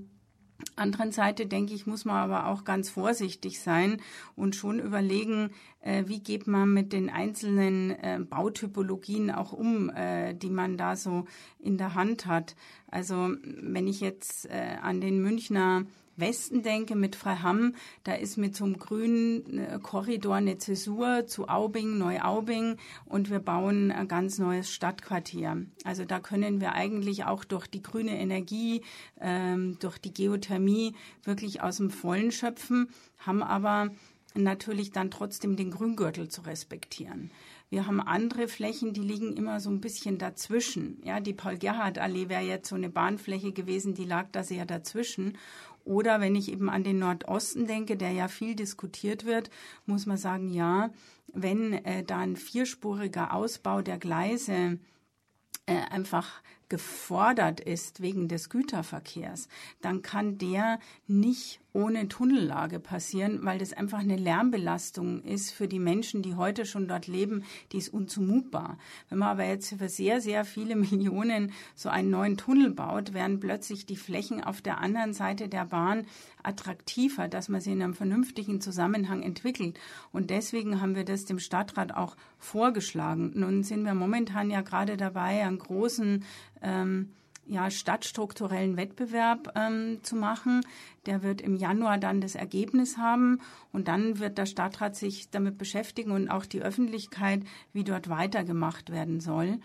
[0.77, 4.01] anderen Seite denke ich, muss man aber auch ganz vorsichtig sein
[4.35, 10.35] und schon überlegen, äh, wie geht man mit den einzelnen äh, Bautypologien auch um, äh,
[10.35, 11.27] die man da so
[11.59, 12.57] in der Hand hat.
[12.91, 15.85] Also wenn ich jetzt an den Münchner
[16.17, 17.75] Westen denke, mit Freiham,
[18.05, 23.41] da ist mit so einem grünen äh, Korridor eine Zäsur zu Aubing, Neuaubing und wir
[23.41, 25.67] bauen ein ganz neues Stadtquartier.
[25.85, 28.83] Also da können wir eigentlich auch durch die grüne Energie,
[29.21, 33.91] ähm, durch die Geothermie wirklich aus dem Vollen schöpfen, haben aber
[34.35, 37.31] natürlich dann trotzdem den Grüngürtel zu respektieren.
[37.69, 41.01] Wir haben andere Flächen, die liegen immer so ein bisschen dazwischen.
[41.05, 45.37] Ja, die Paul-Gerhardt-Allee wäre jetzt so eine Bahnfläche gewesen, die lag da sehr dazwischen.
[45.87, 49.51] Oder wenn ich eben an den Nordosten denke, der ja viel diskutiert wird,
[49.87, 50.91] muss man sagen, ja,
[51.33, 54.81] wenn äh, da ein vierspuriger Ausbau der Gleise
[55.67, 59.47] äh, einfach gefordert ist wegen des Güterverkehrs,
[59.81, 65.79] dann kann der nicht ohne Tunnellage passieren, weil das einfach eine Lärmbelastung ist für die
[65.79, 68.79] Menschen, die heute schon dort leben, die ist unzumutbar.
[69.11, 73.41] Wenn man aber jetzt für sehr, sehr viele Millionen so einen neuen Tunnel baut, werden
[73.41, 76.07] plötzlich die Flächen auf der anderen Seite der Bahn
[76.43, 79.79] attraktiver, dass man sie in einem vernünftigen Zusammenhang entwickelt.
[80.13, 83.33] Und deswegen haben wir das dem Stadtrat auch vorgeschlagen.
[83.35, 86.25] Nun sind wir momentan ja gerade dabei, einen großen
[86.63, 87.11] ähm,
[87.49, 90.63] ja, stadtstrukturellen Wettbewerb ähm, zu machen.
[91.07, 93.41] Der wird im Januar dann das Ergebnis haben
[93.73, 98.91] und dann wird der Stadtrat sich damit beschäftigen und auch die Öffentlichkeit, wie dort weitergemacht
[98.91, 99.59] werden soll.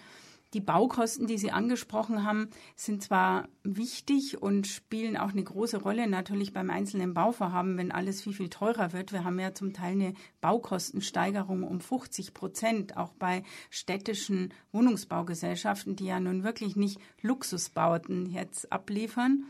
[0.54, 6.08] Die Baukosten, die Sie angesprochen haben, sind zwar wichtig und spielen auch eine große Rolle
[6.08, 9.14] natürlich beim einzelnen Bauvorhaben, wenn alles viel, viel teurer wird.
[9.14, 16.06] Wir haben ja zum Teil eine Baukostensteigerung um 50 Prozent, auch bei städtischen Wohnungsbaugesellschaften, die
[16.06, 19.46] ja nun wirklich nicht Luxusbauten jetzt abliefern.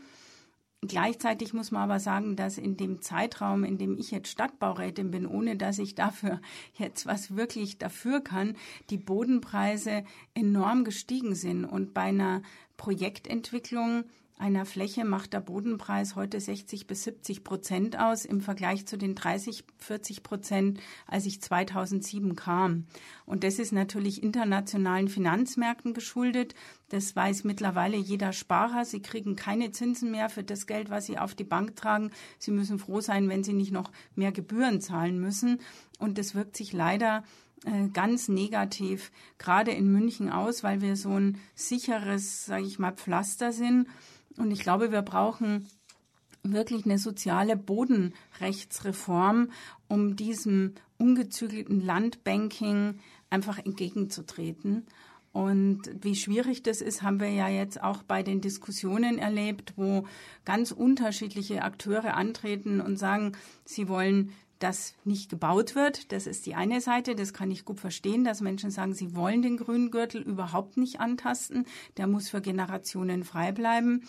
[0.84, 5.26] Gleichzeitig muss man aber sagen, dass in dem Zeitraum, in dem ich jetzt Stadtbaurätin bin,
[5.26, 6.40] ohne dass ich dafür
[6.74, 8.56] jetzt was wirklich dafür kann,
[8.90, 10.02] die Bodenpreise
[10.34, 11.64] enorm gestiegen sind.
[11.64, 12.42] Und bei einer
[12.76, 14.04] Projektentwicklung
[14.38, 19.14] einer Fläche macht der Bodenpreis heute 60 bis 70 Prozent aus im Vergleich zu den
[19.14, 22.86] 30, 40 Prozent, als ich 2007 kam.
[23.24, 26.54] Und das ist natürlich internationalen Finanzmärkten geschuldet.
[26.88, 28.84] Das weiß mittlerweile jeder Sparer.
[28.84, 32.10] Sie kriegen keine Zinsen mehr für das Geld, was sie auf die Bank tragen.
[32.38, 35.60] Sie müssen froh sein, wenn sie nicht noch mehr Gebühren zahlen müssen.
[35.98, 37.22] Und das wirkt sich leider
[37.64, 42.92] äh, ganz negativ gerade in München aus, weil wir so ein sicheres, sage ich mal,
[42.92, 43.86] Pflaster sind
[44.36, 45.68] und ich glaube, wir brauchen
[46.42, 49.50] wirklich eine soziale Bodenrechtsreform,
[49.88, 52.98] um diesem ungezügelten Landbanking
[53.30, 54.86] einfach entgegenzutreten.
[55.32, 60.06] Und wie schwierig das ist, haben wir ja jetzt auch bei den Diskussionen erlebt, wo
[60.44, 63.32] ganz unterschiedliche Akteure antreten und sagen,
[63.64, 66.12] sie wollen dass nicht gebaut wird.
[66.12, 67.14] Das ist die eine Seite.
[67.14, 71.00] Das kann ich gut verstehen, dass Menschen sagen, sie wollen den grünen Gürtel überhaupt nicht
[71.00, 71.66] antasten.
[71.96, 74.02] Der muss für Generationen frei bleiben.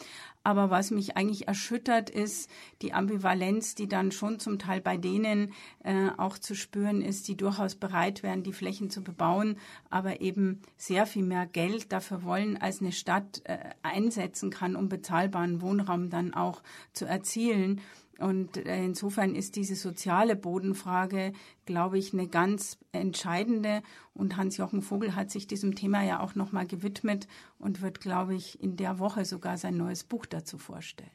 [0.43, 2.49] Aber was mich eigentlich erschüttert, ist
[2.81, 7.37] die Ambivalenz, die dann schon zum Teil bei denen äh, auch zu spüren ist, die
[7.37, 9.57] durchaus bereit wären, die Flächen zu bebauen,
[9.89, 14.89] aber eben sehr viel mehr Geld dafür wollen, als eine Stadt äh, einsetzen kann, um
[14.89, 16.61] bezahlbaren Wohnraum dann auch
[16.91, 17.79] zu erzielen.
[18.19, 21.33] Und äh, insofern ist diese soziale Bodenfrage,
[21.65, 23.81] glaube ich, eine ganz entscheidende.
[24.13, 27.27] Und Hans-Jochen Vogel hat sich diesem Thema ja auch nochmal gewidmet
[27.59, 31.09] und wird, glaube ich, in der Woche sogar sein neues Buch dazu vorstellen.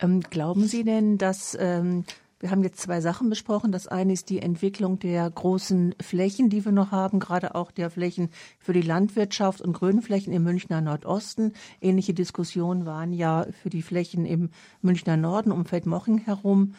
[0.00, 2.04] Ähm, glauben Sie denn, dass ähm,
[2.40, 3.72] wir haben jetzt zwei Sachen besprochen.
[3.72, 7.90] Das eine ist die Entwicklung der großen Flächen, die wir noch haben, gerade auch der
[7.90, 11.52] Flächen für die Landwirtschaft und Grünflächen im Münchner Nordosten.
[11.80, 14.50] Ähnliche Diskussionen waren ja für die Flächen im
[14.82, 16.74] Münchner Norden um Feldmoching herum.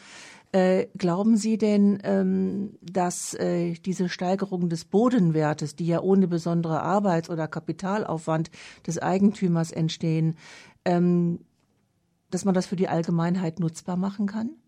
[0.52, 6.82] Äh, glauben Sie denn, ähm, dass äh, diese Steigerung des Bodenwertes, die ja ohne besondere
[6.82, 8.50] Arbeits- oder Kapitalaufwand
[8.84, 10.36] des Eigentümers entstehen,
[10.84, 11.40] ähm,
[12.30, 14.59] dass man das für die Allgemeinheit nutzbar machen kann?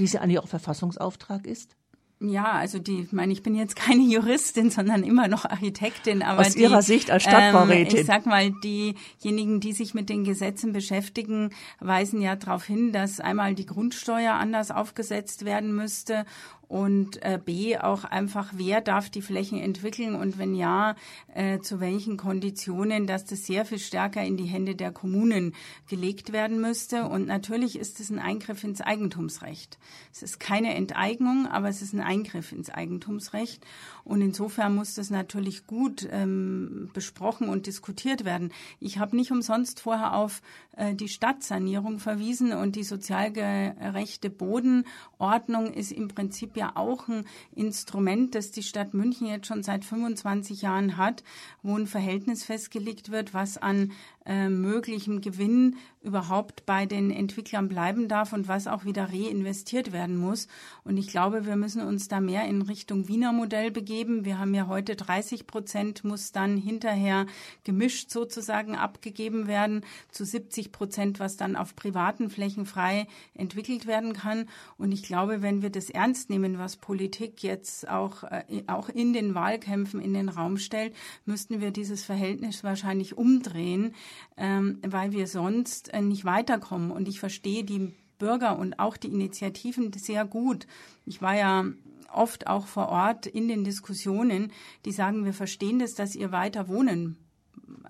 [0.00, 1.76] Wie es ja eigentlich auch Verfassungsauftrag ist?
[2.22, 6.22] Ja, also die, ich meine, ich bin jetzt keine Juristin, sondern immer noch Architektin.
[6.22, 7.96] Aber Aus die, Ihrer Sicht als Stadtbaurätin.
[7.96, 12.92] Ähm, ich sag mal, diejenigen, die sich mit den Gesetzen beschäftigen, weisen ja darauf hin,
[12.92, 16.26] dass einmal die Grundsteuer anders aufgesetzt werden müsste
[16.70, 20.94] und äh, B auch einfach, wer darf die Flächen entwickeln und wenn ja,
[21.34, 25.56] äh, zu welchen Konditionen, dass das sehr viel stärker in die Hände der Kommunen
[25.88, 27.08] gelegt werden müsste.
[27.08, 29.80] Und natürlich ist es ein Eingriff ins Eigentumsrecht.
[30.12, 33.66] Es ist keine Enteignung, aber es ist ein Eingriff ins Eigentumsrecht.
[34.04, 38.52] Und insofern muss das natürlich gut ähm, besprochen und diskutiert werden.
[38.78, 40.40] Ich habe nicht umsonst vorher auf
[40.76, 47.24] äh, die Stadtsanierung verwiesen und die sozial gerechte Bodenordnung ist im Prinzip ja auch ein
[47.54, 51.24] Instrument, das die Stadt München jetzt schon seit 25 Jahren hat,
[51.62, 53.92] wo ein Verhältnis festgelegt wird, was an
[54.26, 60.16] äh, möglichem Gewinn überhaupt bei den Entwicklern bleiben darf und was auch wieder reinvestiert werden
[60.16, 60.48] muss.
[60.82, 64.24] Und ich glaube, wir müssen uns da mehr in Richtung Wiener Modell begeben.
[64.24, 67.26] Wir haben ja heute 30 Prozent muss dann hinterher
[67.64, 74.14] gemischt sozusagen abgegeben werden zu 70 Prozent, was dann auf privaten Flächen frei entwickelt werden
[74.14, 74.48] kann.
[74.78, 79.12] Und ich glaube, wenn wir das ernst nehmen, was Politik jetzt auch, äh, auch in
[79.12, 80.94] den Wahlkämpfen in den Raum stellt,
[81.26, 83.94] müssten wir dieses Verhältnis wahrscheinlich umdrehen,
[84.36, 86.90] ähm, weil wir sonst äh, nicht weiterkommen.
[86.90, 90.66] Und ich verstehe die Bürger und auch die Initiativen sehr gut.
[91.06, 91.64] Ich war ja
[92.12, 94.52] oft auch vor Ort in den Diskussionen,
[94.84, 97.16] die sagen, wir verstehen das, dass ihr weiter wohnen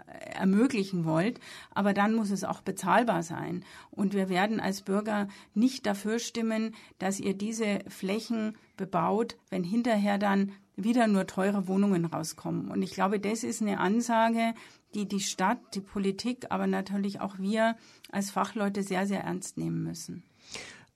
[0.07, 3.65] äh, ermöglichen wollt, aber dann muss es auch bezahlbar sein.
[3.91, 10.19] Und wir werden als Bürger nicht dafür stimmen, dass ihr diese Flächen bebaut, wenn hinterher
[10.19, 10.53] dann
[10.85, 12.71] wieder nur teure Wohnungen rauskommen.
[12.71, 14.55] Und ich glaube, das ist eine Ansage,
[14.95, 17.77] die die Stadt, die Politik, aber natürlich auch wir
[18.11, 20.25] als Fachleute sehr, sehr ernst nehmen müssen.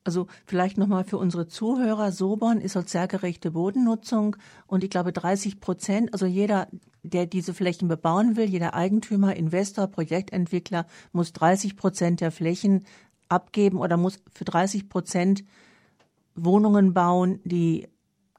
[0.05, 2.12] Also vielleicht nochmal für unsere Zuhörer.
[2.12, 6.68] Sobon ist sozialgerechte Bodennutzung und ich glaube 30 Prozent, also jeder,
[7.03, 12.85] der diese Flächen bebauen will, jeder Eigentümer, Investor, Projektentwickler muss 30 Prozent der Flächen
[13.31, 15.44] abgeben oder muss für 30 Prozent
[16.35, 17.88] Wohnungen bauen, die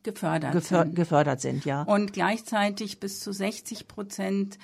[0.06, 0.96] gefördert, geför sind.
[0.96, 1.82] gefördert sind, ja.
[1.82, 4.58] Und gleichzeitig bis zu 60 Prozent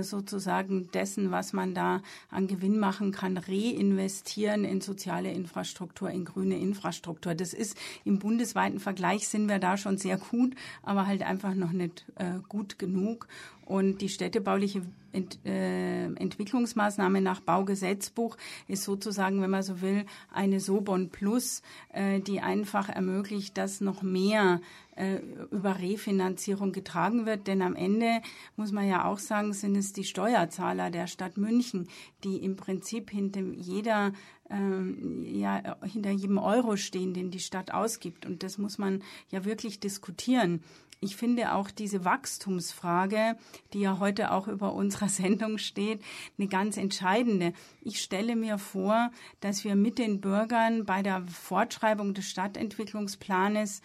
[0.00, 6.58] sozusagen dessen, was man da an Gewinn machen kann, reinvestieren in soziale Infrastruktur, in grüne
[6.58, 7.34] Infrastruktur.
[7.34, 11.72] Das ist im bundesweiten Vergleich sind wir da schon sehr gut, aber halt einfach noch
[11.72, 13.28] nicht äh, gut genug.
[13.66, 18.36] Und die städtebauliche Ent, äh, Entwicklungsmaßnahme nach Baugesetzbuch
[18.68, 21.62] ist sozusagen, wenn man so will, eine Sobon Plus,
[21.92, 24.60] äh, die einfach ermöglicht, dass noch mehr
[24.96, 27.46] äh, über Refinanzierung getragen wird.
[27.46, 28.20] Denn am Ende
[28.56, 31.88] muss man ja auch sagen, sind es die Steuerzahler der Stadt München,
[32.24, 34.12] die im Prinzip hinter jeder
[34.50, 38.26] ähm, ja hinter jedem Euro stehen, den die Stadt ausgibt.
[38.26, 40.62] Und das muss man ja wirklich diskutieren
[41.00, 43.36] ich finde auch diese Wachstumsfrage,
[43.72, 46.02] die ja heute auch über unserer Sendung steht,
[46.38, 47.52] eine ganz entscheidende.
[47.82, 53.82] Ich stelle mir vor, dass wir mit den Bürgern bei der Fortschreibung des Stadtentwicklungsplanes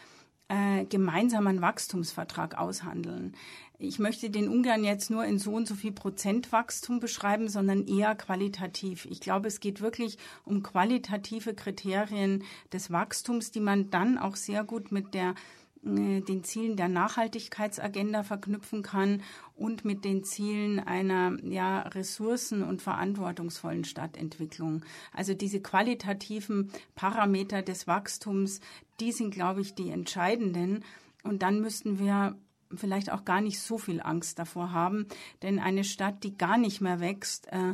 [0.52, 3.36] äh, gemeinsam einen Wachstumsvertrag aushandeln.
[3.80, 7.88] Ich möchte den ungern jetzt nur in so und so viel Prozent Wachstum beschreiben, sondern
[7.88, 9.08] eher qualitativ.
[9.10, 14.66] Ich glaube, es geht wirklich um qualitative Kriterien des Wachstums, die man dann auch sehr
[14.66, 15.36] gut mit der
[15.84, 19.24] äh, den Zielen der Nachhaltigkeitsagenda verknüpfen kann
[19.56, 24.84] und mit den Zielen einer ja, ressourcen- und verantwortungsvollen Stadtentwicklung.
[25.14, 28.60] Also diese qualitativen Parameter des Wachstums,
[29.02, 30.86] die sind, glaube ich, die entscheidenden.
[31.24, 32.36] Und dann müssten wir
[32.74, 35.08] vielleicht auch gar nicht so viel Angst davor haben,
[35.42, 37.74] denn eine Stadt, die gar nicht mehr wächst, äh,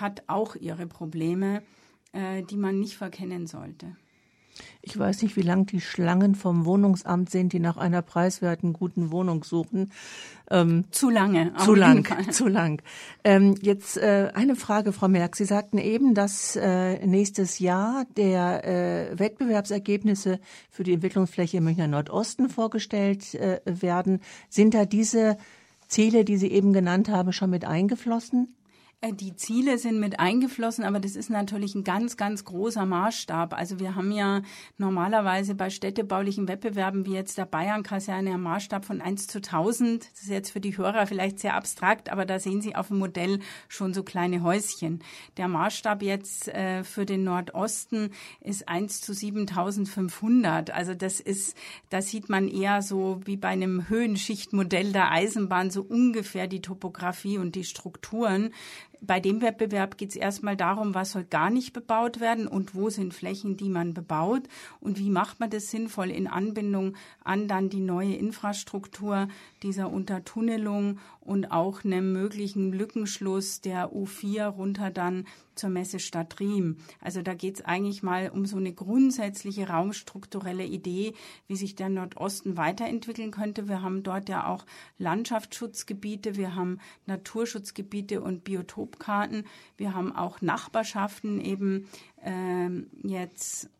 [0.00, 1.62] hat auch ihre Probleme,
[2.12, 3.96] äh, die man nicht verkennen sollte.
[4.80, 9.10] Ich weiß nicht, wie lang die Schlangen vom Wohnungsamt sind, die nach einer preiswerten, guten
[9.10, 9.92] Wohnung suchen.
[10.50, 11.52] Ähm, zu lange.
[11.56, 12.82] Zu lang, zu lang.
[13.24, 15.36] Ähm, jetzt äh, eine Frage, Frau Merck.
[15.36, 22.48] Sie sagten eben, dass äh, nächstes Jahr der äh, Wettbewerbsergebnisse für die Entwicklungsfläche Münchner Nordosten
[22.48, 24.20] vorgestellt äh, werden.
[24.48, 25.36] Sind da diese
[25.88, 28.54] Ziele, die Sie eben genannt haben, schon mit eingeflossen?
[29.02, 33.52] Äh, die Ziele sind mit eingeflossen, aber das ist natürlich ein ganz, ganz großer Maßstab.
[33.52, 34.42] Also wir haben ja
[34.78, 40.08] normalerweise bei städtebaulichen Wettbewerben wie jetzt der Bayern-Kaserne einen Maßstab von 1 zu 1000.
[40.12, 42.98] Das ist jetzt für die Hörer vielleicht sehr abstrakt, aber da sehen Sie auf dem
[42.98, 45.02] Modell schon so kleine Häuschen.
[45.36, 48.10] Der Maßstab jetzt äh, für den Nordosten
[48.40, 50.70] ist 1 zu 7500.
[50.70, 51.56] Also das ist,
[51.90, 57.38] da sieht man eher so wie bei einem Höhenschichtmodell der Eisenbahn so ungefähr die Topografie
[57.38, 58.52] und die Strukturen
[59.04, 62.88] bei dem Wettbewerb geht es erstmal darum, was soll gar nicht bebaut werden und wo
[62.88, 64.42] sind Flächen, die man bebaut?
[64.80, 69.28] Und wie macht man das sinnvoll in Anbindung an dann die neue Infrastruktur
[69.62, 76.78] dieser Untertunnelung und auch einem möglichen Lückenschluss der U4 runter dann zur Messestadt Riem.
[77.00, 81.14] Also da geht es eigentlich mal um so eine grundsätzliche raumstrukturelle Idee,
[81.46, 83.68] wie sich der Nordosten weiterentwickeln könnte.
[83.68, 84.64] Wir haben dort ja auch
[84.98, 91.88] Landschaftsschutzgebiete, wir haben Naturschutzgebiete und Biotopkarten, wir haben auch Nachbarschaften eben
[92.22, 93.70] ähm, jetzt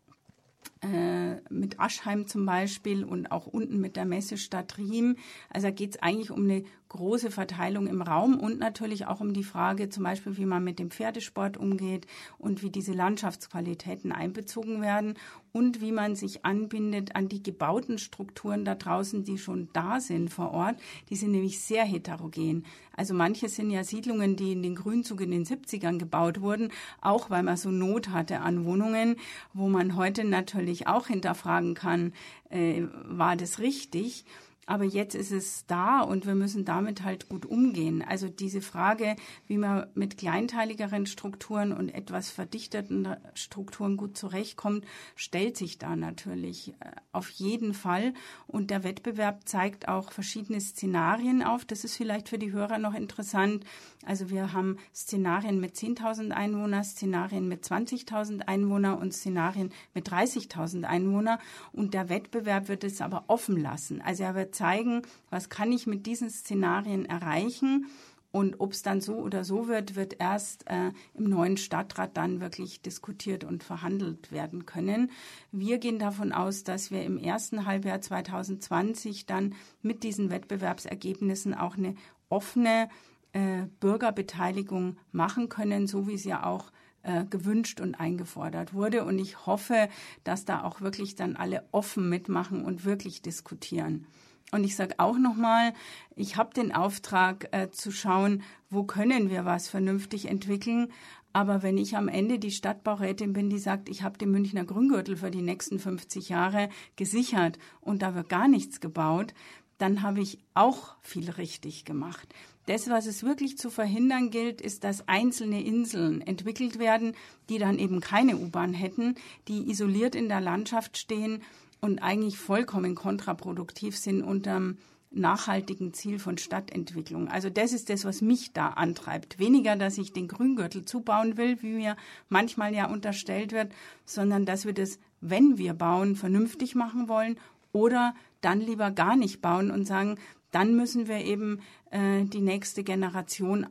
[0.83, 5.15] äh, mit Aschheim zum Beispiel und auch unten mit der Messestadt Riem.
[5.49, 9.33] Also da geht es eigentlich um eine große Verteilung im Raum und natürlich auch um
[9.33, 12.05] die Frage zum Beispiel, wie man mit dem Pferdesport umgeht
[12.37, 15.15] und wie diese Landschaftsqualitäten einbezogen werden
[15.53, 20.29] und wie man sich anbindet an die gebauten Strukturen da draußen, die schon da sind
[20.33, 20.75] vor Ort.
[21.09, 22.65] Die sind nämlich sehr heterogen.
[22.97, 27.29] Also manche sind ja Siedlungen, die in den Grünzug in den 70ern gebaut wurden, auch
[27.29, 29.15] weil man so Not hatte an Wohnungen,
[29.53, 32.13] wo man heute natürlich auch hinterfragen kann,
[32.49, 34.25] äh, war das richtig?
[34.65, 38.01] Aber jetzt ist es da und wir müssen damit halt gut umgehen.
[38.01, 39.15] Also diese Frage,
[39.47, 46.69] wie man mit kleinteiligeren Strukturen und etwas verdichteten Strukturen gut zurechtkommt, stellt sich da natürlich
[46.79, 48.13] äh, auf jeden Fall.
[48.47, 51.65] Und der Wettbewerb zeigt auch verschiedene Szenarien auf.
[51.65, 53.65] Das ist vielleicht für die Hörer noch interessant.
[54.05, 60.83] Also wir haben Szenarien mit 10.000 Einwohner, Szenarien mit 20.000 Einwohner und Szenarien mit 30.000
[60.83, 61.39] Einwohner.
[61.73, 64.01] Und der Wettbewerb wird es aber offen lassen.
[64.01, 67.87] Also er wird zeigen, was kann ich mit diesen Szenarien erreichen.
[68.31, 72.41] Und ob es dann so oder so wird, wird erst äh, im neuen Stadtrat dann
[72.41, 75.11] wirklich diskutiert und verhandelt werden können.
[75.51, 81.77] Wir gehen davon aus, dass wir im ersten Halbjahr 2020 dann mit diesen Wettbewerbsergebnissen auch
[81.77, 81.93] eine
[82.29, 82.89] offene
[83.33, 86.71] äh, Bürgerbeteiligung machen können, so wie es ja auch
[87.03, 89.03] äh, gewünscht und eingefordert wurde.
[89.03, 89.89] Und ich hoffe,
[90.23, 94.07] dass da auch wirklich dann alle offen mitmachen und wirklich diskutieren.
[94.53, 95.73] Und ich sage auch nochmal,
[96.15, 100.89] ich habe den Auftrag äh, zu schauen, wo können wir was vernünftig entwickeln.
[101.33, 105.17] Aber wenn ich am Ende die Stadtbaurätin bin, die sagt, ich habe den Münchner Grüngürtel
[105.17, 109.33] für die nächsten 50 Jahre gesichert und da wird gar nichts gebaut,
[109.79, 112.27] dann habe ich auch viel richtig gemacht.
[112.67, 117.15] Das, was es wirklich zu verhindern gilt, ist, dass einzelne Inseln entwickelt werden,
[117.49, 119.15] die dann eben keine U-Bahn hätten,
[119.47, 121.41] die isoliert in der Landschaft stehen
[121.83, 124.77] und eigentlich vollkommen kontraproduktiv sind unterm
[125.11, 127.27] nachhaltigen Ziel von Stadtentwicklung.
[127.27, 129.37] Also das ist das, was mich da antreibt.
[129.37, 131.97] Weniger, dass ich den Grüngürtel zubauen will, wie mir
[132.29, 133.73] manchmal ja unterstellt wird,
[134.05, 137.37] sondern dass wir das, wenn wir bauen, vernünftig machen wollen
[137.73, 140.17] oder dann lieber gar nicht bauen und sagen,
[140.51, 141.59] dann müssen wir eben
[141.91, 143.67] äh, die nächste Generation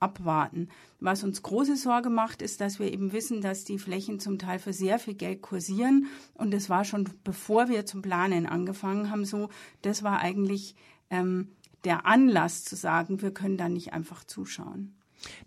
[0.00, 0.68] abwarten.
[1.00, 4.58] Was uns große Sorge macht, ist, dass wir eben wissen, dass die Flächen zum Teil
[4.58, 6.06] für sehr viel Geld kursieren.
[6.34, 9.48] Und das war schon bevor wir zum Planen angefangen haben, so.
[9.82, 10.74] Das war eigentlich
[11.10, 11.48] ähm,
[11.84, 14.96] der Anlass zu sagen, wir können da nicht einfach zuschauen.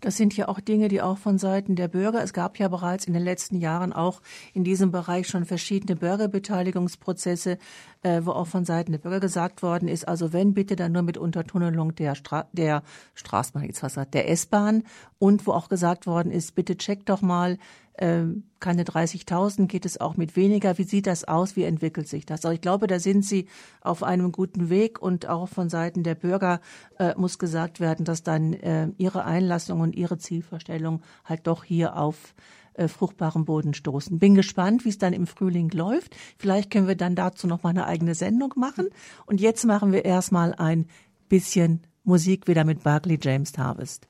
[0.00, 3.06] Das sind ja auch Dinge, die auch von Seiten der Bürger, es gab ja bereits
[3.06, 4.20] in den letzten Jahren auch
[4.52, 7.58] in diesem Bereich schon verschiedene Bürgerbeteiligungsprozesse,
[8.02, 11.02] äh, wo auch von Seiten der Bürger gesagt worden ist, also wenn bitte dann nur
[11.02, 12.82] mit Untertunnelung der, Stra der
[13.14, 14.84] Straßenbahn, jetzt was der S-Bahn
[15.18, 17.58] und wo auch gesagt worden ist, bitte checkt doch mal,
[17.98, 20.78] ähm, keine 30.000, geht es auch mit weniger?
[20.78, 21.54] Wie sieht das aus?
[21.56, 22.44] Wie entwickelt sich das?
[22.44, 23.46] Also ich glaube, da sind Sie
[23.82, 26.60] auf einem guten Weg und auch von Seiten der Bürger
[26.98, 31.96] äh, muss gesagt werden, dass dann äh, Ihre Einlassung und Ihre Zielvorstellung halt doch hier
[31.96, 32.34] auf
[32.80, 34.18] äh, fruchtbarem Boden stoßen.
[34.18, 36.16] Bin gespannt, wie es dann im Frühling läuft.
[36.38, 38.88] Vielleicht können wir dann dazu noch mal eine eigene Sendung machen.
[39.26, 40.86] Und jetzt machen wir erstmal ein
[41.28, 44.08] bisschen Musik wieder mit Barclay James Harvest.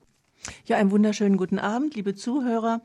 [0.64, 2.80] Ja, einen wunderschönen guten Abend, liebe Zuhörer.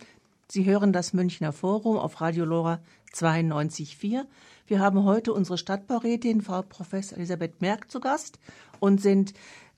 [0.50, 2.80] Sie hören das Münchner Forum auf Radio Lora
[3.14, 4.26] 92.4.
[4.68, 8.40] Wir haben heute unsere Stadtbaurätin, Frau Professor Elisabeth Merck, zu Gast
[8.80, 9.34] und sind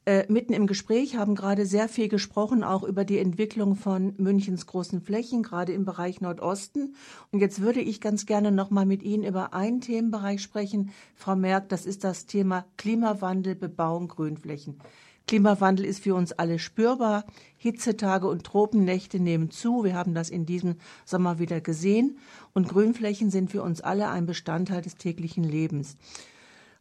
[0.07, 4.65] äh, mitten im Gespräch, haben gerade sehr viel gesprochen, auch über die Entwicklung von Münchens
[4.65, 6.95] großen Flächen, gerade im Bereich Nordosten.
[7.33, 11.35] Und jetzt würde ich ganz gerne noch mal mit Ihnen über einen Themenbereich sprechen, Frau
[11.35, 14.79] Merck, das ist das Thema Klimawandel, Bebauung, Grünflächen.
[15.27, 17.25] Klimawandel ist für uns alle spürbar.
[17.57, 19.83] Hitzetage und Tropennächte nehmen zu.
[19.83, 22.17] Wir haben das in diesem Sommer wieder gesehen.
[22.53, 25.97] Und Grünflächen sind für uns alle ein Bestandteil des täglichen Lebens.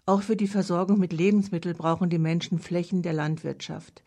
[0.08, 4.04] Auch für die Versorgung mit Lebensmitteln brauchen die Menschen Flächen der Landwirtschaft.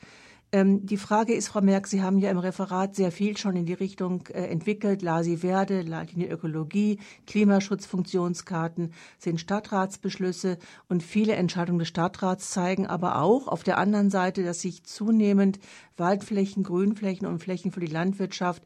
[0.53, 3.65] Ähm, die Frage ist, Frau Merck, Sie haben ja im Referat sehr viel schon in
[3.65, 5.01] die Richtung äh, entwickelt.
[5.01, 13.49] Lasi Verde, Leitlinie Ökologie, Klimaschutzfunktionskarten sind Stadtratsbeschlüsse und viele Entscheidungen des Stadtrats zeigen aber auch
[13.49, 15.59] auf der anderen Seite, dass sich zunehmend
[15.97, 18.63] Waldflächen, Grünflächen und Flächen für die Landwirtschaft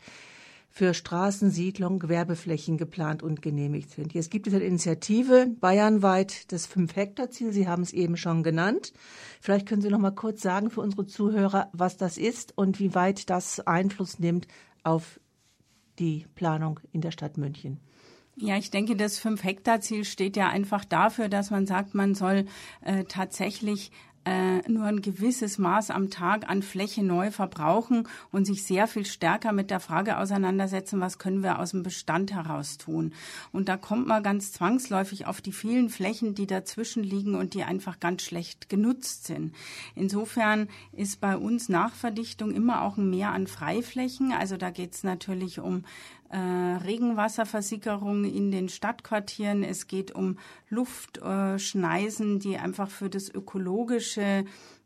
[0.76, 4.12] für Straßen, Siedlungen, Gewerbeflächen geplant und genehmigt sind.
[4.16, 7.54] Jetzt gibt es eine Initiative bayernweit das Fünf-Hektar-Ziel.
[7.54, 8.92] Sie haben es eben schon genannt.
[9.40, 12.96] Vielleicht können Sie noch mal kurz sagen für unsere Zuhörer, was das ist und wie
[12.96, 14.48] weit das Einfluss nimmt
[14.82, 15.20] auf
[16.00, 17.80] die Planung in der Stadt München.
[18.36, 22.46] Ja, ich denke, das Fünf-Hektar-Ziel steht ja einfach dafür, dass man sagt, man soll
[22.82, 23.92] äh, tatsächlich
[24.68, 29.52] nur ein gewisses Maß am Tag an Fläche neu verbrauchen und sich sehr viel stärker
[29.52, 33.14] mit der Frage auseinandersetzen, was können wir aus dem Bestand heraus tun.
[33.52, 37.64] Und da kommt man ganz zwangsläufig auf die vielen Flächen, die dazwischen liegen und die
[37.64, 39.54] einfach ganz schlecht genutzt sind.
[39.96, 44.32] Insofern ist bei uns Nachverdichtung immer auch ein Mehr an Freiflächen.
[44.32, 45.84] Also da geht es natürlich um
[46.34, 46.38] äh,
[46.84, 49.64] Regenwasserversickerung in den Stadtquartieren.
[49.64, 54.46] Es geht um Luftschneisen, die einfach für das ökologische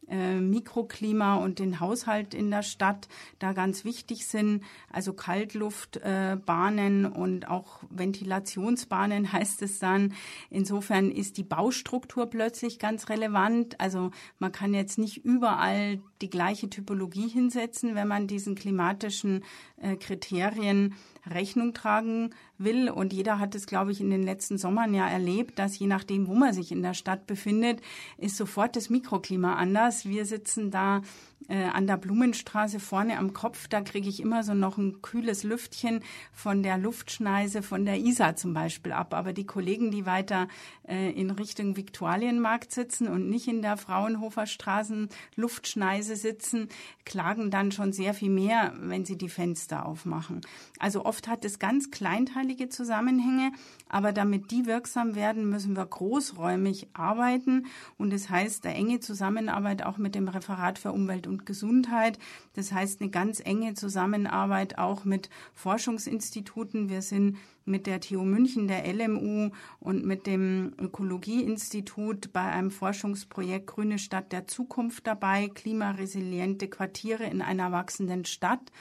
[0.09, 3.07] äh, Mikroklima und den Haushalt in der Stadt
[3.39, 4.63] da ganz wichtig sind.
[4.91, 10.13] Also Kaltluftbahnen äh, und auch Ventilationsbahnen heißt es dann.
[10.49, 13.79] Insofern ist die Baustruktur plötzlich ganz relevant.
[13.79, 19.43] Also man kann jetzt nicht überall die gleiche Typologie hinsetzen, wenn man diesen klimatischen
[19.81, 20.95] äh, Kriterien
[21.29, 22.89] Rechnung tragen will.
[22.89, 26.27] Und jeder hat es, glaube ich, in den letzten Sommern ja erlebt, dass je nachdem,
[26.27, 27.81] wo man sich in der Stadt befindet,
[28.17, 30.05] ist sofort das Mikroklima anders.
[30.05, 31.01] Wir sitzen da
[31.47, 35.43] äh, an der Blumenstraße vorne am Kopf, da kriege ich immer so noch ein kühles
[35.43, 39.13] Lüftchen von der Luftschneise von der Isar zum Beispiel ab.
[39.13, 40.47] Aber die Kollegen, die weiter
[40.87, 46.69] äh, in Richtung Viktualienmarkt sitzen und nicht in der Fraunhofer Straßen Luftschneise sitzen,
[47.05, 50.41] klagen dann schon sehr viel mehr, wenn sie die Fenster aufmachen.
[50.79, 53.51] Also oft hat es ganz kleinteilige Zusammenhänge,
[53.89, 57.67] aber damit die wirksam werden, müssen wir großräumig arbeiten.
[57.97, 62.19] Und das heißt, der enge Zusammenarbeit auch mit dem Referat für Umwelt und Gesundheit.
[62.53, 66.89] Das heißt eine ganz enge Zusammenarbeit auch mit Forschungsinstituten.
[66.89, 73.67] Wir sind mit der TU München, der LMU und mit dem Ökologieinstitut bei einem Forschungsprojekt
[73.67, 78.71] Grüne Stadt der Zukunft dabei, klimaresiliente Quartiere in einer wachsenden Stadt.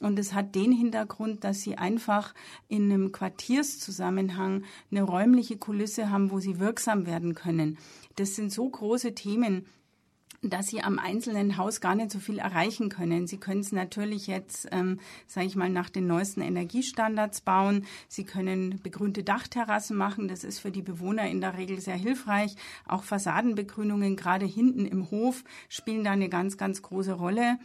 [0.00, 2.34] Und es hat den Hintergrund, dass sie einfach
[2.68, 7.78] in einem Quartierszusammenhang eine räumliche Kulisse haben, wo sie wirksam werden können.
[8.16, 9.66] Das sind so große Themen,
[10.42, 13.26] dass sie am einzelnen Haus gar nicht so viel erreichen können.
[13.26, 17.86] Sie können es natürlich jetzt, ähm, sage ich mal, nach den neuesten Energiestandards bauen.
[18.06, 20.28] Sie können begrünte Dachterrassen machen.
[20.28, 22.54] Das ist für die Bewohner in der Regel sehr hilfreich.
[22.86, 27.58] Auch Fassadenbegrünungen, gerade hinten im Hof, spielen da eine ganz, ganz große Rolle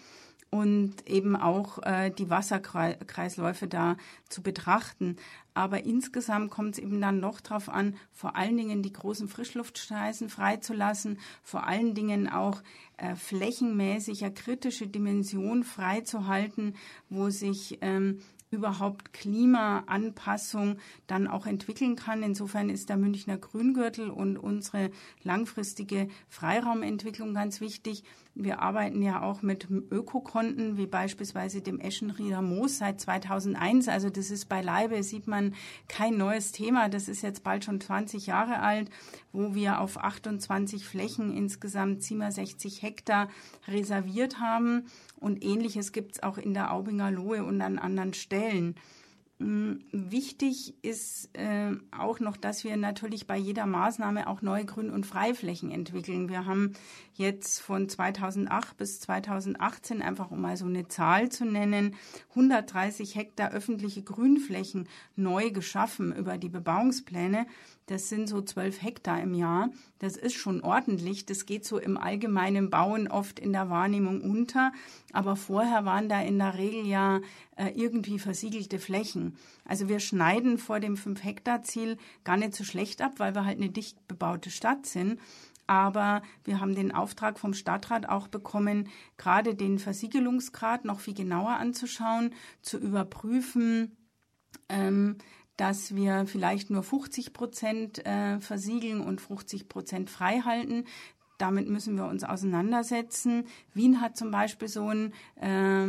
[0.54, 3.98] und eben auch äh, die Wasserkreisläufe da
[4.30, 5.16] zu betrachten.
[5.56, 10.30] Aber insgesamt kommt es eben dann noch darauf an, vor allen Dingen die großen Frischluftschneisen
[10.30, 12.62] freizulassen, vor allen Dingen auch
[12.98, 16.76] äh, flächenmäßig eine kritische Dimension freizuhalten,
[17.10, 18.20] wo sich ähm,
[18.54, 20.78] überhaupt Klimaanpassung
[21.08, 22.24] dann auch entwickeln kann.
[22.24, 24.92] Insofern ist der Münchner Grüngürtel und unsere
[25.24, 28.04] langfristige Freiraumentwicklung ganz wichtig.
[28.36, 33.88] Wir arbeiten ja auch mit Ökokonten, wie beispielsweise dem Eschenrieder Moos seit 2001.
[33.88, 35.54] Also das ist beileibe, sieht man,
[35.88, 36.90] kein neues Thema.
[36.90, 38.90] Das ist jetzt bald schon 20 Jahre alt,
[39.34, 43.30] wo wir auf 28 Flächen insgesamt 67 Hektar
[43.68, 44.88] reserviert haben.
[45.24, 48.76] Und ähnliches gibt es auch in der Aubinger Lohe und an anderen Stellen.
[49.44, 54.90] Mm, wichtig ist äh, auch noch, dass wir natürlich bei jeder Maßnahme auch neue Grün-
[54.90, 56.30] und Freiflächen entwickeln.
[56.30, 56.74] Wir haben
[57.14, 61.96] jetzt von 2008 bis 2018, einfach um mal so eine Zahl zu nennen,
[62.30, 64.88] 130 Hektar öffentliche Grünflächen
[65.18, 67.46] neu geschaffen über die Bebauungspläne.
[67.88, 69.70] Das sind so 12 Hektar im Jahr.
[70.00, 71.26] Das ist schon ordentlich.
[71.26, 74.72] Das geht so im allgemeinen Bauen oft in der Wahrnehmung unter.
[75.12, 77.20] Aber vorher waren da in der Regel ja
[77.58, 79.33] äh, irgendwie versiegelte Flächen.
[79.66, 83.70] Also wir schneiden vor dem 5-Hektar-Ziel gar nicht so schlecht ab, weil wir halt eine
[83.70, 85.20] dicht bebaute Stadt sind.
[85.66, 91.52] Aber wir haben den Auftrag vom Stadtrat auch bekommen, gerade den Versiegelungsgrad noch viel genauer
[91.52, 93.96] anzuschauen, zu überprüfen,
[94.68, 95.18] ähm,
[95.56, 100.86] dass wir vielleicht nur 50 Prozent äh, versiegeln und 50 Prozent frei halten.
[101.44, 103.44] Damit müssen wir uns auseinandersetzen.
[103.74, 105.84] Wien hat zum Beispiel so eine äh,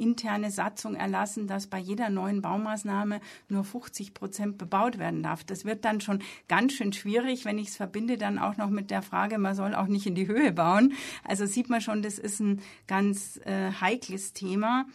[0.00, 5.42] interne Satzung erlassen, dass bei jeder neuen Baumaßnahme nur 50 Prozent bebaut werden darf.
[5.42, 8.92] Das wird dann schon ganz schön schwierig, wenn ich es verbinde dann auch noch mit
[8.92, 10.92] der Frage, man soll auch nicht in die Höhe bauen.
[11.24, 14.86] Also sieht man schon, das ist ein ganz äh, heikles Thema.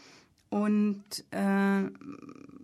[0.50, 1.84] Und äh,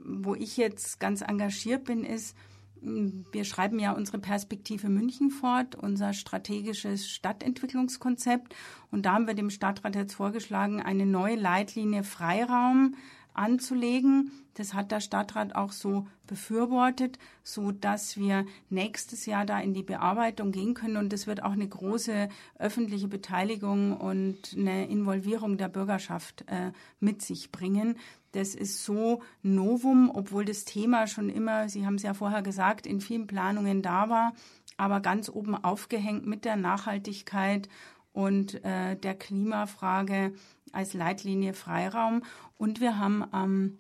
[0.06, 2.38] wo ich jetzt ganz engagiert bin, ist,
[2.82, 8.56] wir schreiben ja unsere Perspektive München fort, unser strategisches Stadtentwicklungskonzept.
[8.92, 12.96] Und da haben wir dem Stadtrat jetzt vorgeschlagen, eine neue Leitlinie Freiraum
[13.38, 14.32] anzulegen.
[14.56, 19.84] Das hat der Stadtrat auch so befürwortet, so dass wir nächstes Jahr da in die
[19.84, 20.98] Bearbeitung gehen können.
[20.98, 27.22] Und es wird auch eine große öffentliche Beteiligung und eine Involvierung der Bürgerschaft äh, mit
[27.22, 27.98] sich bringen.
[28.38, 32.86] Das ist so Novum, obwohl das Thema schon immer, Sie haben es ja vorher gesagt,
[32.86, 34.34] in vielen Planungen da war,
[34.78, 37.68] aber ganz oben aufgehängt mit der Nachhaltigkeit
[38.14, 40.34] und äh, der Klimafrage
[40.72, 42.22] als Leitlinie Freiraum.
[42.60, 43.80] Und wir haben am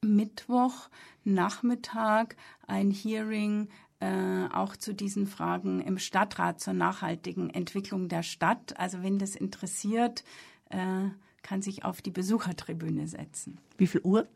[0.00, 0.88] Mittwoch
[1.24, 3.68] Nachmittag ein Hearing
[4.00, 8.80] äh, auch zu diesen Fragen im Stadtrat zur nachhaltigen Entwicklung der Stadt.
[8.80, 10.24] Also wenn das interessiert,
[10.70, 11.10] äh,
[11.44, 13.58] kann sich auf die Besuchertribüne setzen.
[13.78, 14.26] Wie viel Uhr?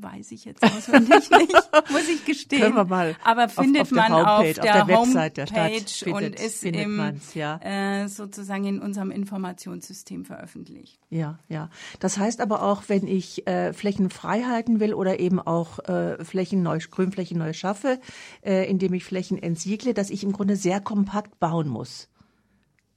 [0.00, 2.62] weiß ich jetzt auswendig nicht, muss ich gestehen.
[2.62, 5.90] Können wir mal Aber findet auf, auf man Homepage, auf der, der Website der Stadt
[5.90, 7.60] findet, und ist im, ja.
[7.62, 10.98] äh, sozusagen in unserem Informationssystem veröffentlicht.
[11.10, 11.68] Ja, ja.
[12.00, 16.24] Das heißt aber auch, wenn ich äh, Flächen frei halten will oder eben auch äh,
[16.24, 18.00] Flächen neu, Grünflächen neu schaffe,
[18.42, 22.08] äh, indem ich Flächen entsiegle, dass ich im Grunde sehr kompakt bauen muss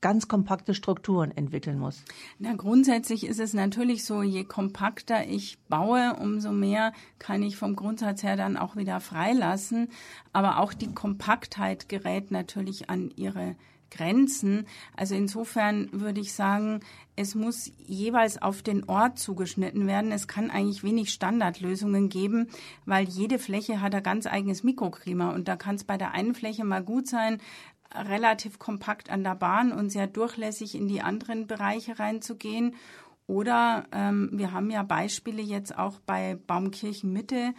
[0.06, 2.04] ganz kompakte Strukturen entwickeln muss?
[2.38, 7.76] Na, grundsätzlich ist es natürlich so, je kompakter ich baue, umso mehr kann ich vom
[7.76, 9.88] Grundsatz her dann auch wieder freilassen.
[10.32, 13.56] Aber auch die Kompaktheit gerät natürlich an ihre
[13.90, 14.68] Grenzen.
[14.96, 16.82] Also insofern würde ich sagen,
[17.16, 20.12] es muss jeweils auf den Ort zugeschnitten werden.
[20.12, 22.50] Es kann eigentlich wenig Standardlösungen geben,
[22.86, 25.32] weil jede Fläche hat ein ganz eigenes Mikroklima.
[25.32, 27.40] Und da kann es bei der einen Fläche mal gut sein,
[28.10, 32.76] relativ kompakt an der Bahn und sehr durchlässig in die anderen Bereiche reinzugehen.
[33.28, 37.54] Oder ähm, wir haben ja Beispiele jetzt auch bei Baumkirchen Mitte,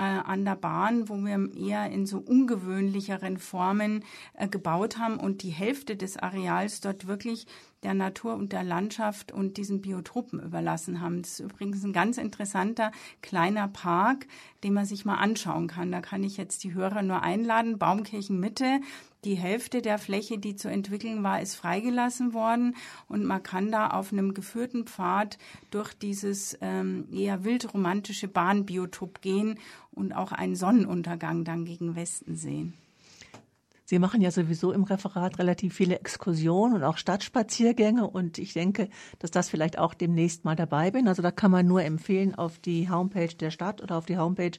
[0.00, 5.42] äh, an der Bahn, wo wir eher in so ungewöhnlicheren Formen äh, gebaut haben und
[5.42, 7.46] die Hälfte des Areals dort wirklich
[7.82, 11.20] der Natur und der Landschaft und diesen Biotopen überlassen haben.
[11.20, 14.26] Das ist übrigens ein ganz interessanter kleiner Park,
[14.64, 15.92] den man sich mal anschauen kann.
[15.92, 17.78] Da kann ich jetzt die Hörer nur einladen.
[17.78, 18.80] Baumkirchen Mitte.
[19.24, 22.74] Die Hälfte der Fläche, die zu entwickeln war, ist freigelassen worden
[23.06, 25.36] und man kann da auf einem geführten Pfad
[25.70, 29.58] durch dieses ähm, eher wildromantische Bahnbiotop gehen
[29.92, 32.74] und auch einen Sonnenuntergang dann gegen Westen sehen.
[33.90, 38.88] Sie machen ja sowieso im Referat relativ viele Exkursionen und auch Stadtspaziergänge und ich denke,
[39.18, 41.08] dass das vielleicht auch demnächst mal dabei bin.
[41.08, 44.56] Also da kann man nur empfehlen, auf die Homepage der Stadt oder auf die Homepage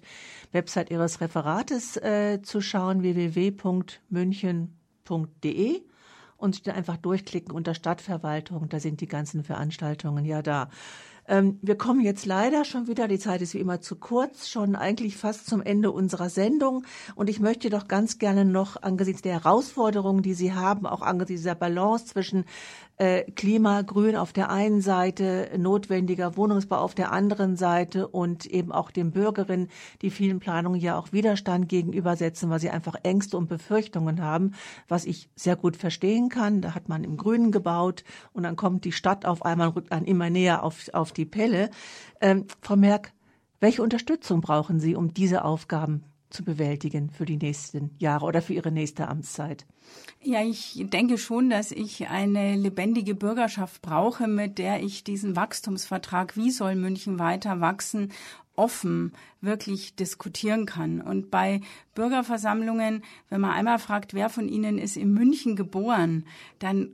[0.52, 5.82] Website Ihres Referates äh, zu schauen, www.münchen.de
[6.36, 8.68] und sich dann einfach durchklicken unter Stadtverwaltung.
[8.68, 10.70] Da sind die ganzen Veranstaltungen ja da.
[11.28, 14.76] Ähm, wir kommen jetzt leider schon wieder, die Zeit ist wie immer zu kurz, schon
[14.76, 16.84] eigentlich fast zum Ende unserer Sendung.
[17.16, 21.42] Und ich möchte doch ganz gerne noch angesichts der Herausforderungen, die Sie haben, auch angesichts
[21.42, 22.46] dieser Balance zwischen
[23.02, 28.72] äh, Klima, Grün auf der einen Seite, notwendiger Wohnungsbau auf der anderen Seite und eben
[28.72, 29.70] auch den Bürgerinnen,
[30.04, 34.54] die vielen Planungen ja auch Widerstand gegenübersetzen, weil sie einfach Ängste und Befürchtungen haben,
[34.88, 36.62] was ich sehr gut verstehen kann.
[36.62, 40.06] Da hat man im Grünen gebaut und dann kommt die Stadt auf einmal, rückt dann
[40.06, 41.72] immer näher auf, auf die Pelle.
[42.22, 43.14] Ähm, Frau Merck,
[43.60, 48.54] welche Unterstützung brauchen Sie, um diese Aufgaben zu bewältigen für die nächsten Jahre oder für
[48.54, 49.66] Ihre nächste Amtszeit?
[50.22, 56.36] Ja, ich denke schon, dass ich eine lebendige Bürgerschaft brauche, mit der ich diesen Wachstumsvertrag,
[56.38, 58.12] wie soll München weiter wachsen,
[58.56, 61.02] offen wirklich diskutieren kann.
[61.02, 61.62] Und bei
[61.96, 66.26] Bürgerversammlungen, wenn man einmal fragt, wer von Ihnen ist in München geboren,
[66.60, 66.92] dann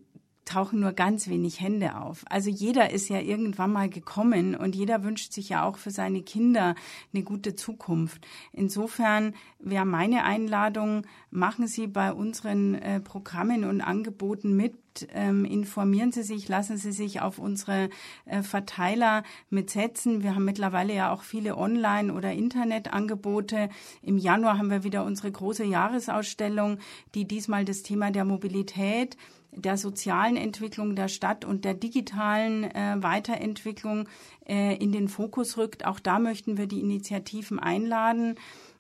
[0.47, 2.23] tauchen nur ganz wenig Hände auf.
[2.29, 6.21] Also jeder ist ja irgendwann mal gekommen und jeder wünscht sich ja auch für seine
[6.21, 6.73] Kinder
[7.13, 8.25] eine gute Zukunft.
[8.53, 14.75] Insofern wäre meine Einladung, machen Sie bei unseren äh, Programmen und Angeboten mit,
[15.13, 17.89] ähm, informieren Sie sich, lassen Sie sich auf unsere
[18.25, 20.23] äh, Verteiler mitsetzen.
[20.23, 23.69] Wir haben mittlerweile ja auch viele Online- oder Internetangebote.
[24.01, 26.79] Im Januar haben wir wieder unsere große Jahresausstellung,
[27.13, 29.17] die diesmal das Thema der Mobilität
[29.57, 34.07] der sozialen Entwicklung der Stadt und der digitalen äh, Weiterentwicklung
[34.47, 35.85] äh, in den Fokus rückt.
[35.85, 38.35] Auch da möchten wir die Initiativen einladen,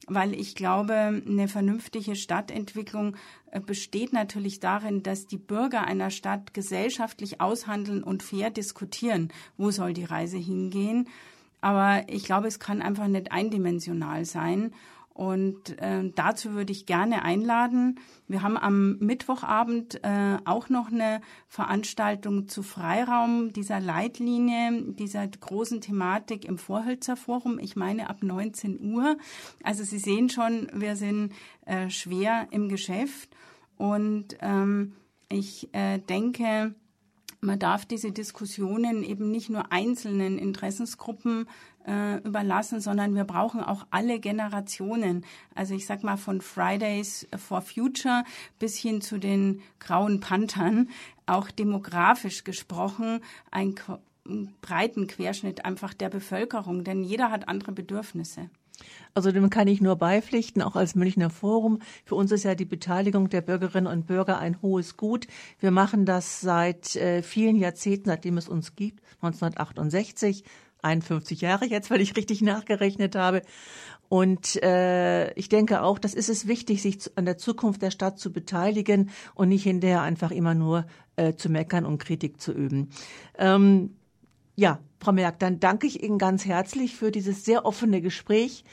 [0.07, 3.17] weil ich glaube, eine vernünftige Stadtentwicklung
[3.51, 9.71] äh, besteht natürlich darin, dass die Bürger einer Stadt gesellschaftlich aushandeln und fair diskutieren, wo
[9.71, 11.09] soll die Reise hingehen.
[11.59, 14.73] Aber ich glaube, es kann einfach nicht eindimensional sein.
[15.17, 17.99] Und äh, dazu würde ich gerne einladen.
[18.27, 25.81] Wir haben am Mittwochabend äh, auch noch eine Veranstaltung zu Freiraum, dieser Leitlinie, dieser großen
[25.81, 27.57] Thematik im Vorhölzer Forum.
[27.57, 29.17] Ich meine ab 19 Uhr.
[29.63, 31.33] Also Sie sehen schon, wir sind
[31.65, 33.35] äh, schwer im Geschäft.
[33.75, 34.93] Und ähm,
[35.29, 36.75] ich äh, denke,
[37.41, 41.47] man darf diese Diskussionen eben nicht nur einzelnen Interessensgruppen
[41.87, 45.25] äh, überlassen, sondern wir brauchen auch alle Generationen.
[45.55, 48.23] Also ich sag mal von Fridays for Future
[48.59, 50.89] bis hin zu den grauen Panthern,
[51.25, 53.21] auch demografisch gesprochen,
[53.51, 53.75] ein
[54.61, 58.49] breiten Querschnitt einfach der Bevölkerung, denn jeder hat andere Bedürfnisse.
[59.13, 61.79] Also dem kann ich nur beipflichten, auch als Münchner Forum.
[62.05, 65.25] Für uns ist ja die Beteiligung der Bürgerinnen und Bürger ein hohes Gut.
[65.59, 70.43] Wir machen das seit äh, vielen Jahrzehnten, seitdem es uns gibt, 1968.
[70.87, 73.41] 51 Jahre jetzt, weil ich richtig nachgerechnet habe.
[74.09, 78.19] Und äh, ich denke auch, das ist es wichtig, sich an der Zukunft der Stadt
[78.19, 80.85] zu beteiligen und nicht hinterher einfach immer nur
[81.17, 82.89] äh, zu meckern und Kritik zu üben.
[83.37, 83.95] Ähm,
[84.55, 88.63] ja, Frau Merck, dann danke ich Ihnen ganz herzlich für dieses sehr offene Gespräch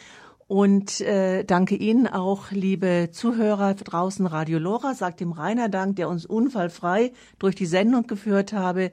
[0.46, 6.08] und äh, danke Ihnen auch, liebe Zuhörer draußen, Radio Lora, sagt dem Rainer Dank, der
[6.08, 8.92] uns unfallfrei durch die Sendung geführt habe.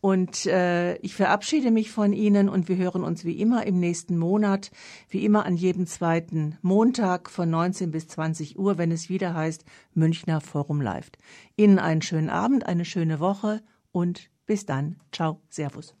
[0.00, 4.16] Und äh, ich verabschiede mich von Ihnen und wir hören uns wie immer im nächsten
[4.16, 4.70] Monat,
[5.08, 9.64] wie immer an jedem zweiten Montag von 19 bis 20 Uhr, wenn es wieder heißt
[9.94, 11.10] Münchner Forum Live.
[11.56, 14.96] Ihnen einen schönen Abend, eine schöne Woche und bis dann.
[15.10, 15.97] Ciao, Servus.